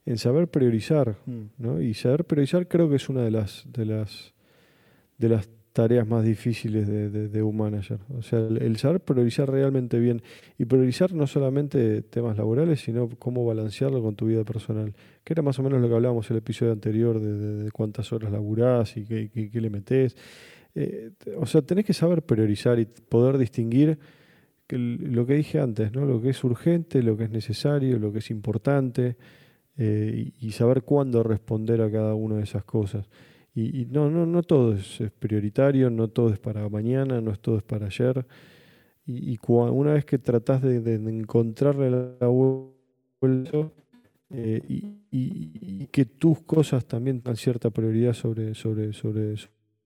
en, 0.06 0.18
saber 0.18 0.48
priorizar, 0.48 1.16
mm. 1.26 1.42
¿no? 1.58 1.82
Y 1.82 1.96
saber 1.96 2.26
priorizar 2.26 2.68
creo 2.68 2.90
que 2.90 2.96
es 2.98 3.10
una 3.10 3.24
de 3.24 3.32
las 3.32 3.66
de 3.72 3.86
las 3.86 4.34
de 5.18 5.30
las 5.30 5.50
tareas 5.78 6.08
más 6.08 6.26
difíciles 6.26 6.88
de, 6.88 7.44
un 7.44 7.56
manager. 7.56 8.00
O 8.18 8.24
sea, 8.24 8.40
el, 8.40 8.78
saber 8.78 9.00
priorizar 9.00 9.48
realmente 9.48 10.00
bien 10.00 10.24
y 10.58 10.66
priorizar 10.66 11.14
no 11.14 11.28
solamente 11.28 12.02
temas 12.02 12.36
laborales, 12.36 12.82
sino 12.82 13.08
cómo 13.20 13.46
balancearlo 13.46 14.02
con 14.02 14.16
tu 14.16 14.26
vida 14.26 14.44
personal, 14.44 14.96
que 15.24 15.34
era 15.34 15.44
más 15.44 15.60
o 15.60 15.62
menos 15.62 15.80
lo 15.80 15.88
que 15.88 15.94
hablábamos 15.94 16.32
en 16.32 16.38
el 16.38 16.40
episodio 16.40 16.72
anterior 16.72 17.20
de, 17.20 17.70
cuántas 17.70 18.12
horas 18.12 18.32
laburás 18.32 18.98
y 18.98 19.06
qué, 19.06 19.62
le 19.62 19.70
metés. 19.70 20.18
Eh, 20.74 21.12
o 21.38 21.46
sea, 21.46 21.62
tenés 21.62 21.86
que 21.86 21.94
saber 21.94 22.24
priorizar 22.24 22.80
y 22.80 22.86
poder 22.86 23.38
distinguir 23.38 24.00
lo 24.70 25.28
que 25.28 25.36
dije 25.36 25.60
antes, 25.60 25.94
¿no? 25.94 26.08
lo 26.08 26.20
que 26.20 26.30
es 26.30 26.44
urgente, 26.44 27.04
lo 27.04 27.16
que 27.16 27.26
es 27.26 27.30
necesario, 27.30 28.00
lo 28.00 28.12
que 28.12 28.18
es 28.18 28.32
importante 28.32 29.16
eh, 29.78 30.32
y 30.40 30.52
saber 30.54 30.82
cuándo 30.82 31.22
responder 31.22 31.82
a 31.84 31.92
cada 31.92 32.16
una 32.16 32.38
de 32.38 32.44
esas 32.46 32.64
cosas. 32.64 33.08
Y, 33.60 33.88
no, 33.90 34.12
no, 34.12 34.28
no 34.28 34.44
todo 34.44 34.74
es, 34.74 35.02
prioritario, 35.18 35.90
no 35.90 36.10
todo 36.10 36.30
es 36.30 36.38
para 36.38 36.70
mañana, 36.70 37.22
no 37.22 37.32
es 37.32 37.40
todo 37.40 37.58
es 37.58 37.64
para 37.64 37.88
ayer. 37.88 38.24
Y, 39.08 39.34
y 39.34 39.40
una 39.48 39.94
vez 39.94 40.06
que 40.06 40.20
tratás 40.20 40.62
de, 40.62 40.94
encontrarle 40.94 41.90
la 41.90 42.28
vuelta 42.28 43.72
eh, 44.30 44.62
y, 45.10 45.88
que 45.88 46.06
tus 46.06 46.42
cosas 46.42 46.86
también 46.86 47.20
tengan 47.22 47.36
cierta 47.36 47.72
prioridad 47.72 48.14
sobre, 48.14 48.54
sobre, 48.54 48.94
sobre, 48.94 49.34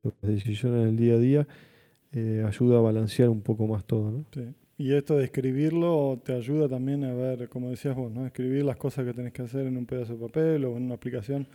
las 0.03 0.13
decisiones 0.21 0.83
del 0.83 0.97
día 0.97 1.13
a 1.13 1.19
día, 1.19 1.47
eh, 2.11 2.43
ayuda 2.45 2.79
a 2.79 2.81
balancear 2.81 3.29
un 3.29 3.41
poco 3.41 3.67
más 3.67 3.85
todo. 3.85 4.11
¿no? 4.11 4.25
Y 4.77 4.93
esto 4.93 5.15
de 5.15 5.23
escribirlo 5.23 6.19
te 6.25 6.33
ayuda 6.33 6.67
también 6.67 7.05
a 7.05 7.13
ver, 7.13 7.47
como 7.47 7.69
decías 7.69 7.95
vos, 7.95 8.11
¿no? 8.11 8.25
escribir 8.25 8.65
las 8.65 8.75
cosas 8.75 9.05
que 9.05 9.13
tenés 9.13 9.31
que 9.31 9.43
hacer 9.43 9.65
en 9.65 9.77
un 9.77 9.85
pedazo 9.85 10.17
de 10.17 10.19
papel 10.19 10.65
o 10.65 10.75
en 10.75 10.83
una 10.83 10.95
aplicación 10.95 11.47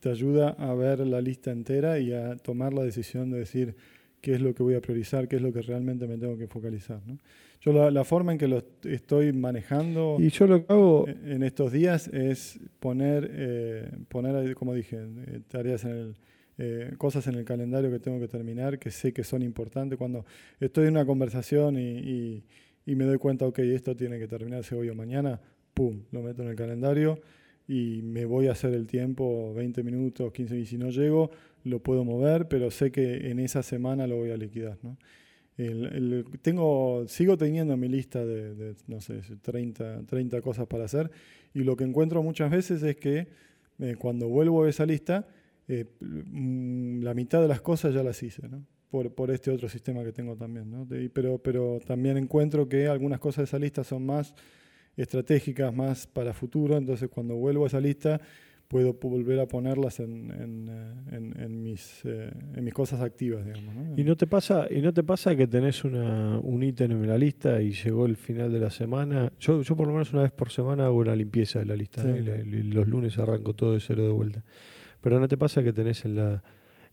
te 0.00 0.10
ayuda 0.10 0.50
a 0.50 0.74
ver 0.74 1.00
la 1.00 1.20
lista 1.20 1.50
entera 1.50 1.98
y 1.98 2.12
a 2.12 2.36
tomar 2.36 2.72
la 2.72 2.82
decisión 2.82 3.30
de 3.30 3.38
decir 3.38 3.74
qué 4.20 4.34
es 4.34 4.40
lo 4.40 4.54
que 4.54 4.62
voy 4.62 4.74
a 4.74 4.80
priorizar, 4.80 5.28
qué 5.28 5.36
es 5.36 5.42
lo 5.42 5.52
que 5.52 5.62
realmente 5.62 6.06
me 6.06 6.18
tengo 6.18 6.36
que 6.36 6.46
focalizar. 6.46 7.00
¿no? 7.06 7.18
Yo 7.60 7.90
la, 7.90 8.04
forma 8.04 8.32
en 8.32 8.38
que 8.38 8.48
lo 8.48 8.62
estoy 8.84 9.32
manejando 9.32 10.16
y 10.18 10.30
yo 10.30 10.46
lo 10.46 10.64
hago 10.68 11.06
en 11.08 11.42
estos 11.42 11.72
días 11.72 12.08
es 12.08 12.60
poner, 12.78 13.28
eh, 13.32 13.90
poner 14.08 14.54
como 14.54 14.74
dije, 14.74 14.98
eh, 14.98 15.40
tareas 15.48 15.84
en 15.84 15.90
el, 15.90 16.16
eh, 16.58 16.94
cosas 16.98 17.26
en 17.26 17.34
el 17.34 17.44
calendario 17.44 17.90
que 17.90 17.98
tengo 17.98 18.20
que 18.20 18.28
terminar, 18.28 18.78
que 18.78 18.90
sé 18.90 19.12
que 19.12 19.24
son 19.24 19.42
importantes. 19.42 19.98
Cuando 19.98 20.24
estoy 20.60 20.86
en 20.86 20.92
una 20.92 21.06
conversación 21.06 21.78
y, 21.78 22.44
y 22.86 22.94
me 22.94 23.04
doy 23.04 23.18
cuenta, 23.18 23.46
ok, 23.46 23.58
esto 23.60 23.96
tiene 23.96 24.18
que 24.18 24.28
terminarse 24.28 24.74
hoy 24.74 24.88
o 24.88 24.94
mañana, 24.94 25.40
¡pum!, 25.74 26.02
lo 26.12 26.22
meto 26.22 26.42
en 26.42 26.48
el 26.48 26.56
calendario 26.56 27.20
y 27.68 28.00
me 28.02 28.24
voy 28.24 28.48
a 28.48 28.52
hacer 28.52 28.72
el 28.74 28.86
tiempo 28.86 29.52
20 29.54 29.82
minutos, 29.84 30.32
15 30.32 30.58
y 30.58 30.64
si 30.66 30.78
no 30.78 30.88
llego, 30.88 31.30
lo 31.64 31.80
puedo 31.80 32.02
mover, 32.04 32.48
pero 32.48 32.70
sé 32.70 32.90
que 32.90 33.30
en 33.30 33.38
esa 33.38 33.62
semana 33.62 34.06
lo 34.06 34.16
voy 34.16 34.30
a 34.30 34.36
liquidar. 34.36 34.78
¿no? 34.82 34.96
tengo, 36.42 37.04
sigo 37.08 37.36
teniendo 37.36 37.76
mi 37.76 37.88
lista 37.88 38.24
de, 38.24 38.74
no 38.86 39.00
sé, 39.00 39.20
30, 39.42 40.04
30 40.06 40.40
cosas 40.40 40.66
para 40.66 40.84
hacer 40.84 41.10
y 41.52 41.64
lo 41.64 41.76
que 41.76 41.84
encuentro 41.84 42.22
muchas 42.22 42.50
veces 42.50 42.82
es 42.82 42.96
que 42.96 43.26
eh, 43.80 43.96
cuando 43.98 44.28
vuelvo 44.28 44.64
a 44.64 44.68
esa 44.68 44.86
lista, 44.86 45.26
eh, 45.68 45.84
mm, 46.00 47.02
la 47.02 47.14
mitad 47.14 47.42
de 47.42 47.48
las 47.48 47.60
cosas 47.60 47.94
ya 47.94 48.02
las 48.02 48.22
hice. 48.22 48.48
¿no? 48.48 48.64
por, 48.90 49.12
por 49.12 49.30
este 49.30 49.50
otro 49.50 49.68
sistema 49.68 50.02
que 50.02 50.12
tengo 50.12 50.36
también. 50.36 50.70
¿no? 50.70 50.84
De- 50.86 51.10
pero, 51.10 51.38
pero 51.38 51.78
también 51.86 52.16
encuentro 52.16 52.68
que 52.68 52.86
algunas 52.88 53.20
cosas 53.20 53.38
de 53.38 53.44
esa 53.44 53.58
lista 53.58 53.84
son 53.84 54.06
más 54.06 54.34
estratégicas, 55.02 55.74
más 55.74 56.06
para 56.06 56.32
futuro, 56.34 56.76
entonces 56.76 57.08
cuando 57.08 57.36
vuelvo 57.36 57.64
a 57.64 57.68
esa 57.68 57.80
lista 57.80 58.20
puedo 58.68 58.92
volver 59.00 59.40
a 59.40 59.46
ponerlas 59.46 59.98
en, 59.98 60.30
en, 60.30 60.68
eh, 60.68 61.16
en- 61.16 61.40
en 61.40 61.62
mis, 61.62 62.02
eh, 62.04 62.30
en 62.54 62.62
mis 62.64 62.74
cosas 62.74 63.00
activas, 63.00 63.42
digamos. 63.46 63.74
¿no? 63.74 63.94
¿Y 63.96 64.04
no 64.04 64.14
te 64.14 64.26
pasa, 64.26 64.66
y 64.70 64.82
no 64.82 64.92
te 64.92 65.02
pasa 65.02 65.34
que 65.34 65.46
tenés 65.46 65.84
una, 65.84 66.38
un 66.40 66.62
ítem 66.62 66.90
en 66.92 67.08
la 67.08 67.16
lista 67.16 67.62
y 67.62 67.72
llegó 67.72 68.04
el 68.04 68.16
final 68.16 68.52
de 68.52 68.58
la 68.60 68.68
semana? 68.68 69.32
Yo, 69.40 69.62
yo 69.62 69.74
por 69.74 69.86
lo 69.86 69.94
menos 69.94 70.12
una 70.12 70.20
vez 70.22 70.32
por 70.32 70.50
semana 70.50 70.84
hago 70.84 70.98
una 70.98 71.16
limpieza 71.16 71.60
de 71.60 71.64
la 71.64 71.76
lista. 71.76 72.02
Sí. 72.02 72.08
y 72.10 72.62
los 72.64 72.86
lunes 72.86 73.18
arranco 73.18 73.54
todo 73.54 73.72
de 73.72 73.80
cero 73.80 74.02
de 74.04 74.12
vuelta. 74.12 74.44
Pero 75.00 75.18
¿no 75.18 75.28
te 75.28 75.38
pasa 75.38 75.62
que 75.62 75.72
tenés 75.72 76.04
en 76.04 76.16
la, 76.16 76.42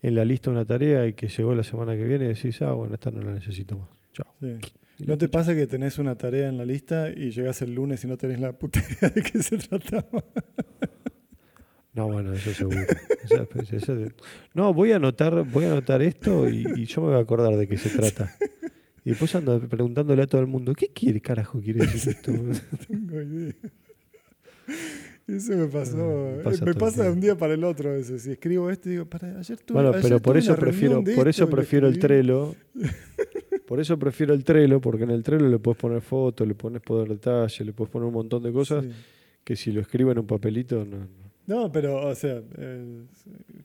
en 0.02 0.16
la 0.16 0.24
lista 0.24 0.52
una 0.52 0.64
tarea 0.64 1.06
y 1.08 1.12
que 1.14 1.28
llegó 1.28 1.54
la 1.56 1.64
semana 1.64 1.98
que 1.98 2.06
viene 2.06 2.24
y 2.26 2.28
decís, 2.30 2.62
ah, 2.62 2.72
bueno, 2.72 2.94
esta 2.94 3.12
no 3.12 3.22
la 3.22 3.34
necesito 3.34 3.78
más? 3.78 3.90
Chao. 4.14 4.28
Sí. 4.40 4.54
¿No 5.00 5.18
te 5.18 5.28
pasa 5.28 5.54
que 5.54 5.68
tenés 5.68 5.98
una 6.00 6.16
tarea 6.18 6.48
en 6.48 6.58
la 6.58 6.66
lista 6.66 7.10
y 7.10 7.32
llegás 7.32 7.62
el 7.62 7.76
lunes 7.76 8.04
y 8.04 8.08
no 8.08 8.18
tenés 8.18 8.40
la 8.40 8.54
puta 8.54 8.80
idea 8.90 9.10
de 9.10 9.22
qué 9.22 9.44
se 9.44 9.58
trataba? 9.58 10.24
No, 11.94 12.08
bueno, 12.10 12.34
eso 12.34 12.54
seguro. 12.54 12.80
Eso- 13.24 13.48
pues, 13.50 13.72
eso 13.74 13.96
no, 14.54 14.74
voy 14.74 14.92
a 14.92 14.98
anotar, 14.98 15.44
voy 15.50 15.66
a 15.66 15.72
anotar 15.72 16.02
esto 16.02 16.50
y, 16.50 16.66
y 16.76 16.86
yo 16.86 17.02
me 17.02 17.08
voy 17.10 17.18
a 17.18 17.20
acordar 17.22 17.56
de 17.58 17.68
qué 17.68 17.78
se 17.78 17.90
trata. 17.90 18.36
Y 19.04 19.10
después 19.10 19.36
ando 19.36 19.60
preguntándole 19.68 20.24
a 20.24 20.28
todo 20.28 20.42
el 20.42 20.48
mundo, 20.48 20.74
¿qué 20.74 20.88
quiere, 20.90 21.22
carajo 21.22 21.62
quiere 21.62 21.86
decir 21.86 22.10
esto? 22.14 22.32
No 22.32 22.54
tengo 22.88 23.22
idea. 23.22 23.54
Eso 25.28 25.56
me 25.56 25.68
pasó. 25.68 25.98
Ah, 25.98 26.38
me 26.38 26.44
pasa 26.44 26.64
eh, 26.64 26.66
me 26.66 26.74
pasa 26.74 27.04
de 27.04 27.10
un 27.12 27.20
día 27.20 27.36
para 27.38 27.54
el 27.54 27.64
otro 27.64 27.90
a 27.90 27.94
veces. 27.94 28.24
Si 28.24 28.32
escribo 28.32 28.70
esto 28.70 28.90
y 28.90 28.94
digo, 28.94 29.06
para, 29.06 29.40
ayer 29.40 29.58
tuve 29.60 29.76
Bueno, 29.76 29.90
ayer 29.90 30.02
pero 30.02 30.20
por 30.22 30.38
eso 30.38 30.56
prefiero, 30.56 31.04
por 31.04 31.28
esto 31.28 31.44
eso 31.46 31.50
prefiero 31.50 31.88
el. 31.88 32.00
Trello. 32.00 32.56
Por 33.68 33.80
eso 33.80 33.98
prefiero 33.98 34.34
el 34.34 34.44
Trello, 34.44 34.80
porque 34.80 35.04
en 35.04 35.12
el 35.12 35.24
Trello 35.24 35.48
le 35.50 35.60
puedes 35.60 35.80
poner 35.80 36.02
fotos, 36.02 36.48
le 36.48 36.54
pones 36.56 36.82
poder 36.82 37.10
detalle, 37.10 37.66
le 37.66 37.74
puedes 37.74 37.92
poner 37.92 38.08
un 38.08 38.14
montón 38.14 38.44
de 38.44 38.52
cosas 38.52 38.84
Sí. 38.86 38.92
que 39.44 39.56
si 39.56 39.72
lo 39.72 39.82
escribo 39.82 40.12
en 40.12 40.20
un 40.20 40.28
papelito 40.28 40.86
no. 40.86 40.98
no. 40.98 41.26
No, 41.48 41.72
pero, 41.72 42.08
o 42.08 42.16
sea, 42.16 42.42
eh, 42.58 43.04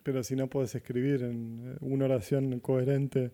pero 0.02 0.22
si 0.22 0.36
no 0.36 0.48
puedes 0.48 0.74
escribir 0.74 1.22
en 1.22 1.60
eh, 1.64 1.76
una 1.80 2.04
oración 2.06 2.60
coherente. 2.60 3.30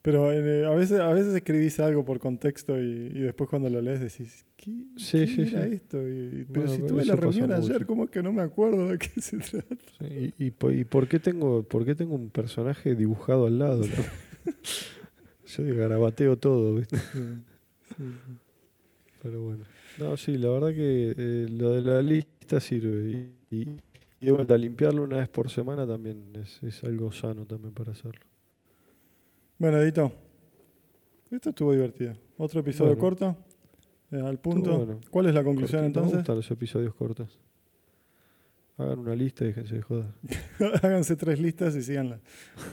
Pero 0.00 0.32
eh, 0.32 0.64
a, 0.66 0.70
veces, 0.70 0.98
a 0.98 1.12
veces 1.12 1.32
escribís 1.34 1.78
algo 1.78 2.04
por 2.04 2.18
contexto 2.18 2.76
y, 2.82 2.86
y 3.14 3.20
después 3.20 3.48
cuando 3.48 3.70
lo 3.70 3.80
lees 3.80 4.00
decís, 4.00 4.44
¿qué, 4.56 4.70
Sí, 4.96 5.18
qué 5.18 5.26
sí, 5.28 5.40
era 5.42 5.64
sí. 5.68 5.74
esto? 5.74 6.08
Y- 6.08 6.44
pero 6.50 6.66
Bueno, 6.66 6.74
si 6.74 6.82
tuve 6.88 7.04
la 7.04 7.14
reunión 7.16 7.52
ayer, 7.52 7.72
mucho. 7.74 7.86
¿cómo 7.86 8.04
es 8.04 8.10
que 8.10 8.22
no 8.22 8.32
me 8.32 8.42
acuerdo 8.42 8.88
de 8.88 8.98
qué 8.98 9.08
se 9.20 9.36
trata? 9.38 9.76
¿Y, 10.00 10.32
y, 10.46 10.50
po- 10.50 10.72
y 10.72 10.84
por, 10.84 11.06
qué 11.06 11.20
tengo, 11.20 11.62
por 11.62 11.84
qué 11.84 11.94
tengo 11.94 12.14
un 12.16 12.30
personaje 12.30 12.94
dibujado 12.96 13.46
al 13.46 13.58
lado? 13.60 13.82
no? 13.84 14.52
Yo 15.56 15.74
garabateo 15.76 16.36
todo, 16.38 16.74
¿viste? 16.76 16.98
Pero 19.22 19.42
bueno. 19.42 19.64
No, 19.98 20.16
sí, 20.16 20.36
la 20.38 20.48
verdad 20.48 20.68
que 20.70 21.14
eh, 21.16 21.46
lo 21.50 21.70
de 21.70 21.82
la 21.82 22.02
lista 22.02 22.58
sirve. 22.60 23.10
Y, 23.50 23.56
y, 23.56 23.68
y 24.20 24.26
de 24.26 24.32
vuelta, 24.32 24.56
limpiarlo 24.56 25.02
una 25.02 25.18
vez 25.18 25.28
por 25.28 25.50
semana 25.50 25.86
también 25.86 26.32
es, 26.34 26.62
es 26.62 26.82
algo 26.84 27.12
sano 27.12 27.44
también 27.46 27.74
para 27.74 27.92
hacerlo. 27.92 28.24
Bueno, 29.58 29.78
Edito, 29.78 30.10
esto 31.30 31.50
estuvo 31.50 31.72
divertido. 31.72 32.14
Otro 32.38 32.60
episodio 32.60 32.90
Bueno. 32.96 33.00
corto, 33.00 33.36
eh, 34.10 34.20
al 34.20 34.38
punto. 34.38 34.78
Bueno. 34.78 35.00
¿Cuál 35.10 35.26
es 35.26 35.34
la 35.34 35.44
conclusión 35.44 35.82
Cortito, 35.82 36.00
Me 36.00 36.04
entonces? 36.06 36.18
gustan 36.18 36.36
los 36.36 36.50
episodios 36.50 36.94
cortos. 36.94 37.38
Hagan 38.78 39.00
una 39.00 39.14
lista 39.14 39.44
y 39.44 39.48
déjense 39.48 39.74
de 39.76 39.82
joder. 39.82 40.06
Háganse 40.82 41.14
tres 41.14 41.38
listas 41.38 41.76
y 41.76 41.82
síganla. 41.82 42.20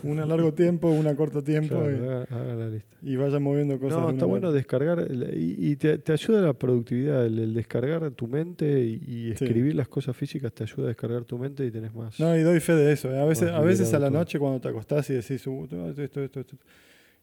Una 0.03 0.23
a 0.23 0.25
largo 0.25 0.53
tiempo, 0.53 0.89
una 0.89 1.09
a 1.09 1.15
corto 1.15 1.43
tiempo 1.43 1.75
Claro, 1.75 1.91
y- 1.91 1.95
hagan, 1.95 2.25
hagan 2.31 2.59
la 2.59 2.69
lista. 2.69 2.95
y, 3.01 3.15
vayan 3.17 3.43
moviendo 3.43 3.77
cosas. 3.79 3.99
No, 3.99 4.09
está 4.09 4.25
bueno 4.25 4.51
descargar 4.53 5.07
y, 5.11 5.55
y 5.71 5.75
te, 5.75 5.97
te 5.97 6.13
ayuda 6.13 6.41
la 6.41 6.53
productividad. 6.53 7.25
El, 7.25 7.37
el 7.39 7.53
descargar 7.53 8.09
tu 8.11 8.27
mente 8.27 8.81
y, 8.85 8.93
y 8.95 9.35
Sí. 9.35 9.43
escribir 9.43 9.75
las 9.75 9.89
cosas 9.89 10.15
físicas 10.15 10.53
te 10.53 10.63
ayuda 10.63 10.85
a 10.85 10.87
descargar 10.87 11.25
tu 11.25 11.37
mente 11.37 11.65
y 11.65 11.69
tenés 11.71 11.93
más. 11.93 12.17
No, 12.19 12.35
y 12.35 12.41
doy 12.43 12.59
fe 12.61 12.75
de 12.75 12.93
eso. 12.93 13.11
eh. 13.13 13.19
A 13.19 13.25
veces, 13.25 13.49
a 13.49 13.59
veces 13.59 13.93
a 13.93 13.99
la 13.99 14.07
todo. 14.09 14.19
noche 14.19 14.39
cuando 14.39 14.61
te 14.61 14.69
acostás 14.69 15.09
y 15.09 15.13
decís, 15.15 15.45
"Uh, 15.47 15.65
esto, 15.65 16.01
esto, 16.01 16.21
esto, 16.23 16.39
esto", 16.39 16.57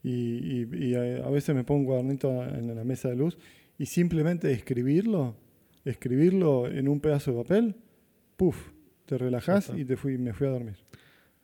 Y, 0.04 0.94
a 0.94 1.30
veces 1.30 1.54
me 1.54 1.64
pongo 1.64 1.80
un 1.80 1.86
cuadernito 1.86 2.44
en 2.44 2.74
la 2.76 2.84
mesa 2.84 3.08
de 3.08 3.16
luz 3.16 3.38
y 3.78 3.86
simplemente 3.86 4.52
escribirlo, 4.52 5.34
escribirlo 5.84 6.68
en 6.68 6.88
un 6.88 7.00
pedazo 7.00 7.32
de 7.32 7.42
papel, 7.42 7.74
puff, 8.36 8.70
te 9.06 9.18
relajás 9.18 9.72
y 9.76 9.84
te 9.84 9.96
fui, 9.96 10.18
me 10.18 10.32
fui 10.32 10.46
a 10.46 10.50
dormir. 10.50 10.76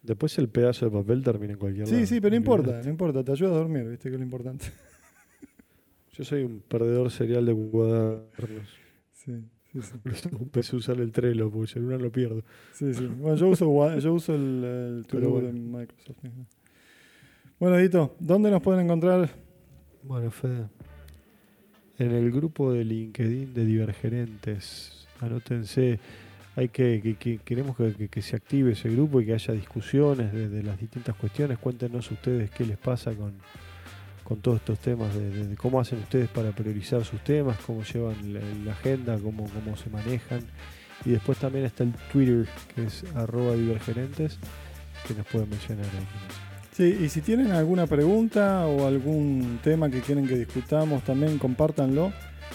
Después 0.03 0.37
el 0.39 0.49
pedazo 0.49 0.87
de 0.87 0.91
papel 0.91 1.23
termina 1.23 1.53
en 1.53 1.59
cualquier 1.59 1.87
lado. 1.87 1.99
Sí, 1.99 2.07
sí, 2.07 2.21
pero 2.21 2.31
no 2.31 2.37
importa, 2.37 2.81
no 2.83 2.91
importa, 2.91 3.23
te 3.23 3.33
ayuda 3.33 3.51
a 3.51 3.55
dormir, 3.55 3.89
viste 3.89 4.09
que 4.09 4.15
es 4.15 4.19
lo 4.19 4.25
importante. 4.25 4.67
Yo 6.13 6.25
soy 6.25 6.43
un 6.43 6.61
perdedor 6.61 7.11
serial 7.11 7.47
de 7.47 7.55
cuadernos. 7.55 8.69
Sí, 9.13 9.33
sí, 9.73 9.81
sí. 9.83 10.29
Empecé 10.41 10.77
a 10.77 10.79
usar 10.79 11.01
el 11.01 11.13
Trello, 11.13 11.51
porque 11.51 11.73
si 11.73 11.79
en 11.79 11.87
una 11.87 11.99
lo 11.99 12.11
pierdo. 12.11 12.43
sí, 12.73 12.93
sí. 12.93 13.07
Bueno, 13.07 13.37
yo 13.37 13.49
uso, 13.49 13.99
yo 13.99 14.13
uso 14.13 14.35
el, 14.35 15.05
el 15.11 15.27
bueno. 15.29 15.47
de 15.47 15.53
Microsoft. 15.53 16.19
Bueno, 17.59 17.79
Edito, 17.79 18.17
¿dónde 18.19 18.51
nos 18.51 18.61
pueden 18.61 18.85
encontrar? 18.85 19.31
Bueno, 20.03 20.31
Fede. 20.33 20.67
En 21.99 22.11
el 22.11 22.33
grupo 22.33 22.73
de 22.73 22.85
LinkedIn 22.85 23.55
de 23.55 23.65
Divergerentes, 23.65 25.07
anótense. 25.21 26.01
Hay 26.55 26.69
que, 26.69 27.01
que- 27.03 27.15
que- 27.17 27.39
queremos 27.39 27.77
que, 27.77 28.23
se 28.23 28.37
active 28.37 28.73
ese 28.73 28.91
grupo 28.91 29.21
y 29.21 29.27
que 29.27 29.35
haya 29.35 29.55
discusiones 29.55 30.33
de, 30.33 30.63
las 30.63 30.79
distintas 30.79 31.15
cuestiones. 31.17 31.59
Cuéntenos 31.59 32.11
ustedes 32.11 32.51
qué 32.51 32.67
les 32.67 32.77
pasa 32.77 33.13
con, 33.15 33.33
con 34.23 34.41
todos 34.41 34.59
estos 34.59 34.79
temas, 34.79 35.15
de, 35.15 35.57
cómo 35.57 35.81
hacen 35.81 35.99
ustedes 36.01 36.29
para 36.29 36.51
priorizar 36.53 37.05
sus 37.05 37.23
temas, 37.25 37.57
cómo 37.67 37.83
llevan 37.85 38.35
la, 38.35 38.41
la 38.67 38.73
agenda, 38.73 39.17
cómo, 39.19 39.45
cómo 39.49 39.77
se 39.77 39.89
manejan. 39.89 40.41
Y 41.05 41.11
después 41.11 41.39
también 41.39 41.65
está 41.65 41.85
el 41.85 41.93
Twitter, 42.13 42.47
que 42.75 42.85
es 42.85 43.03
arroba 43.15 43.55
divergerentes, 43.55 44.39
que 45.09 45.15
nos 45.15 45.27
pueden 45.27 45.49
mencionar 45.51 45.87
ahí. 45.87 46.07
Sí, 46.73 47.05
y 47.05 47.09
si 47.09 47.21
tienen 47.23 47.51
alguna 47.51 47.87
pregunta 47.87 48.67
o 48.67 48.87
algún 48.87 49.59
tema 49.63 49.91
que 49.91 50.01
quieren 50.01 50.27
que 50.29 50.37
discutamos, 50.37 51.03
también 51.03 51.39
compártanlo 51.39 52.13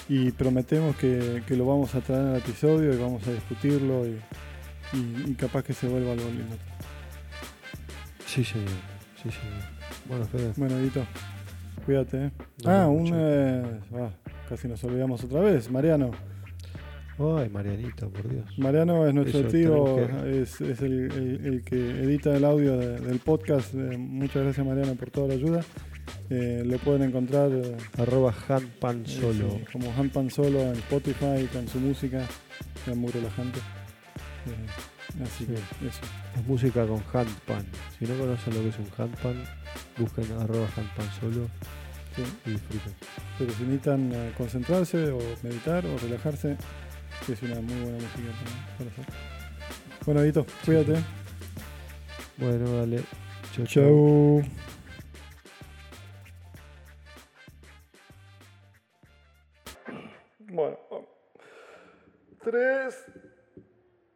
y 0.09 0.31
prometemos 0.31 0.95
que, 0.95 1.43
que 1.47 1.55
lo 1.55 1.65
vamos 1.65 1.93
a 1.95 2.01
traer 2.01 2.27
al 2.27 2.35
episodio 2.37 2.93
y 2.93 2.97
vamos 2.97 3.25
a 3.27 3.31
discutirlo 3.31 4.05
y, 4.05 4.17
y- 4.93 5.31
y 5.31 5.33
capaz 5.35 5.63
que 5.63 5.73
se 5.73 5.87
vuelva 5.87 6.11
algo 6.13 6.29
lindo. 6.29 6.55
Sí, 8.25 8.43
señor. 8.43 8.67
Sí, 9.21 9.29
señor. 9.29 9.63
Bueno, 10.07 10.25
Fede. 10.25 10.53
Bueno, 10.57 10.77
Edito, 10.77 11.05
cuídate. 11.85 12.25
¿eh? 12.27 12.31
Ah, 12.65 12.87
un, 12.87 13.11
eh, 13.13 13.79
ah, 13.95 14.09
casi 14.49 14.67
nos 14.67 14.83
olvidamos 14.83 15.23
otra 15.23 15.41
vez. 15.41 15.69
Mariano. 15.71 16.11
Ay, 17.19 17.49
Marianito, 17.49 18.09
por 18.09 18.29
Dios. 18.29 18.45
Mariano 18.59 19.07
es 19.07 19.13
nuestro 19.13 19.39
Eso, 19.39 19.49
tío, 19.49 20.25
es, 20.27 20.61
es 20.61 20.81
el, 20.81 21.11
el- 21.11 21.45
el 21.45 21.63
que 21.63 21.75
edita 22.03 22.35
el 22.37 22.45
audio 22.45 22.77
de- 22.77 22.99
del 22.99 23.19
podcast. 23.19 23.73
Eh, 23.73 23.97
muchas 23.97 24.43
gracias 24.43 24.65
Mariano 24.65 24.93
por 24.95 25.09
toda 25.09 25.29
la 25.29 25.33
ayuda. 25.33 25.61
Eh, 26.29 26.63
lo 26.65 26.77
pueden 26.79 27.03
encontrar 27.03 27.49
eh, 27.53 27.77
Arroba 27.97 28.33
handpan 28.49 29.03
eh, 29.05 29.09
solo. 29.09 29.51
sí, 29.59 29.65
como 29.71 29.93
Handpan 29.93 30.29
Solo 30.29 30.59
en 30.61 30.73
Spotify 30.75 31.47
con 31.53 31.67
su 31.69 31.79
música, 31.79 32.25
es 32.85 32.95
muy 32.95 33.11
relajante. 33.11 33.59
Eh, 33.59 35.23
así 35.23 35.45
Sí. 35.45 35.45
que 35.45 35.87
eso. 35.87 36.01
Es 36.37 36.45
música 36.45 36.85
con 36.85 37.01
handpan. 37.13 37.65
Si 37.97 38.05
no 38.05 38.17
conocen 38.19 38.53
lo 38.55 38.61
que 38.61 38.69
es 38.69 38.75
un 38.79 38.87
handpan, 38.97 39.43
busquen 39.97 40.31
arroba 40.33 40.67
handpan 40.75 41.07
solo 41.19 41.47
sí. 42.15 42.23
y 42.45 42.49
disfruten. 42.51 42.93
Pero 43.37 43.51
si 43.53 43.63
necesitan 43.63 44.11
eh, 44.13 44.31
concentrarse 44.37 45.09
o 45.11 45.19
meditar 45.43 45.85
o 45.85 45.97
relajarse, 45.97 46.57
es 47.31 47.41
una 47.41 47.61
muy 47.61 47.75
buena 47.81 47.97
música 47.99 48.31
para, 48.77 48.89
para 48.89 48.89
hacer. 48.91 49.05
Bueno, 50.05 50.21
Edito, 50.21 50.45
cuídate. 50.65 50.95
Bueno, 52.37 52.69
dale. 52.79 52.97
Chau, 53.55 53.65
chau. 53.65 54.41
Chau. 54.43 54.76
Bueno, 60.57 60.79
vamos. 60.89 61.07
tres. 62.41 63.05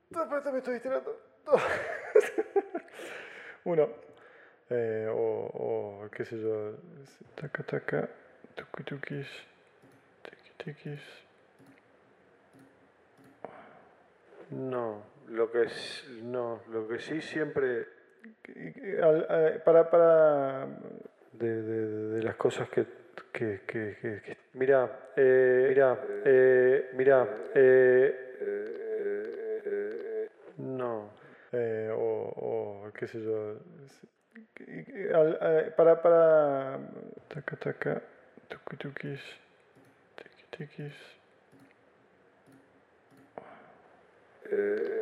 Espérate, 0.10 0.52
me 0.52 0.58
estoy. 0.58 0.80
Dos. 1.46 1.62
Uno. 3.66 3.88
Eh, 4.72 5.06
o, 5.08 6.02
o, 6.04 6.10
qué 6.10 6.26
sé 6.26 6.42
yo. 6.42 6.78
Taca, 7.36 7.62
taca. 7.62 8.10
Tuki, 8.56 8.84
tukis. 8.84 9.28
Tiki, 10.24 10.52
tikis. 10.58 11.02
No, 14.50 15.04
lo 15.28 15.52
que 15.52 15.62
es, 15.66 16.08
no, 16.24 16.62
lo 16.72 16.88
que 16.88 16.98
sí 16.98 17.22
siempre 17.22 17.88
eh, 18.48 19.62
Para, 19.64 19.92
para. 19.92 20.66
de, 21.34 21.62
de, 21.62 21.88
de 22.16 22.24
las 22.24 22.36
cosas 22.36 22.68
que, 22.68 23.01
que, 23.34 23.62
que, 23.68 23.96
que- 24.02 24.22
que- 24.22 24.38
mira, 24.54 24.90
eh, 25.16 25.66
mira, 25.70 25.98
eh, 26.26 26.90
mira, 26.94 27.28
eh, 27.56 28.16
eh, 29.66 30.30
no. 30.58 31.10
eh, 31.54 31.90
o, 31.94 32.86
o, 32.88 32.92
qué 32.94 33.08
sé 33.08 33.22
yo. 33.24 33.58
eh, 34.60 35.74
para, 35.76 36.02
para, 36.02 36.80
taca, 37.30 37.56
taca, 37.58 38.02
tuki, 38.50 38.78
tukis, 38.78 39.22
tiki, 40.18 40.44
tikis. 40.52 40.94
Eh, 44.52 45.01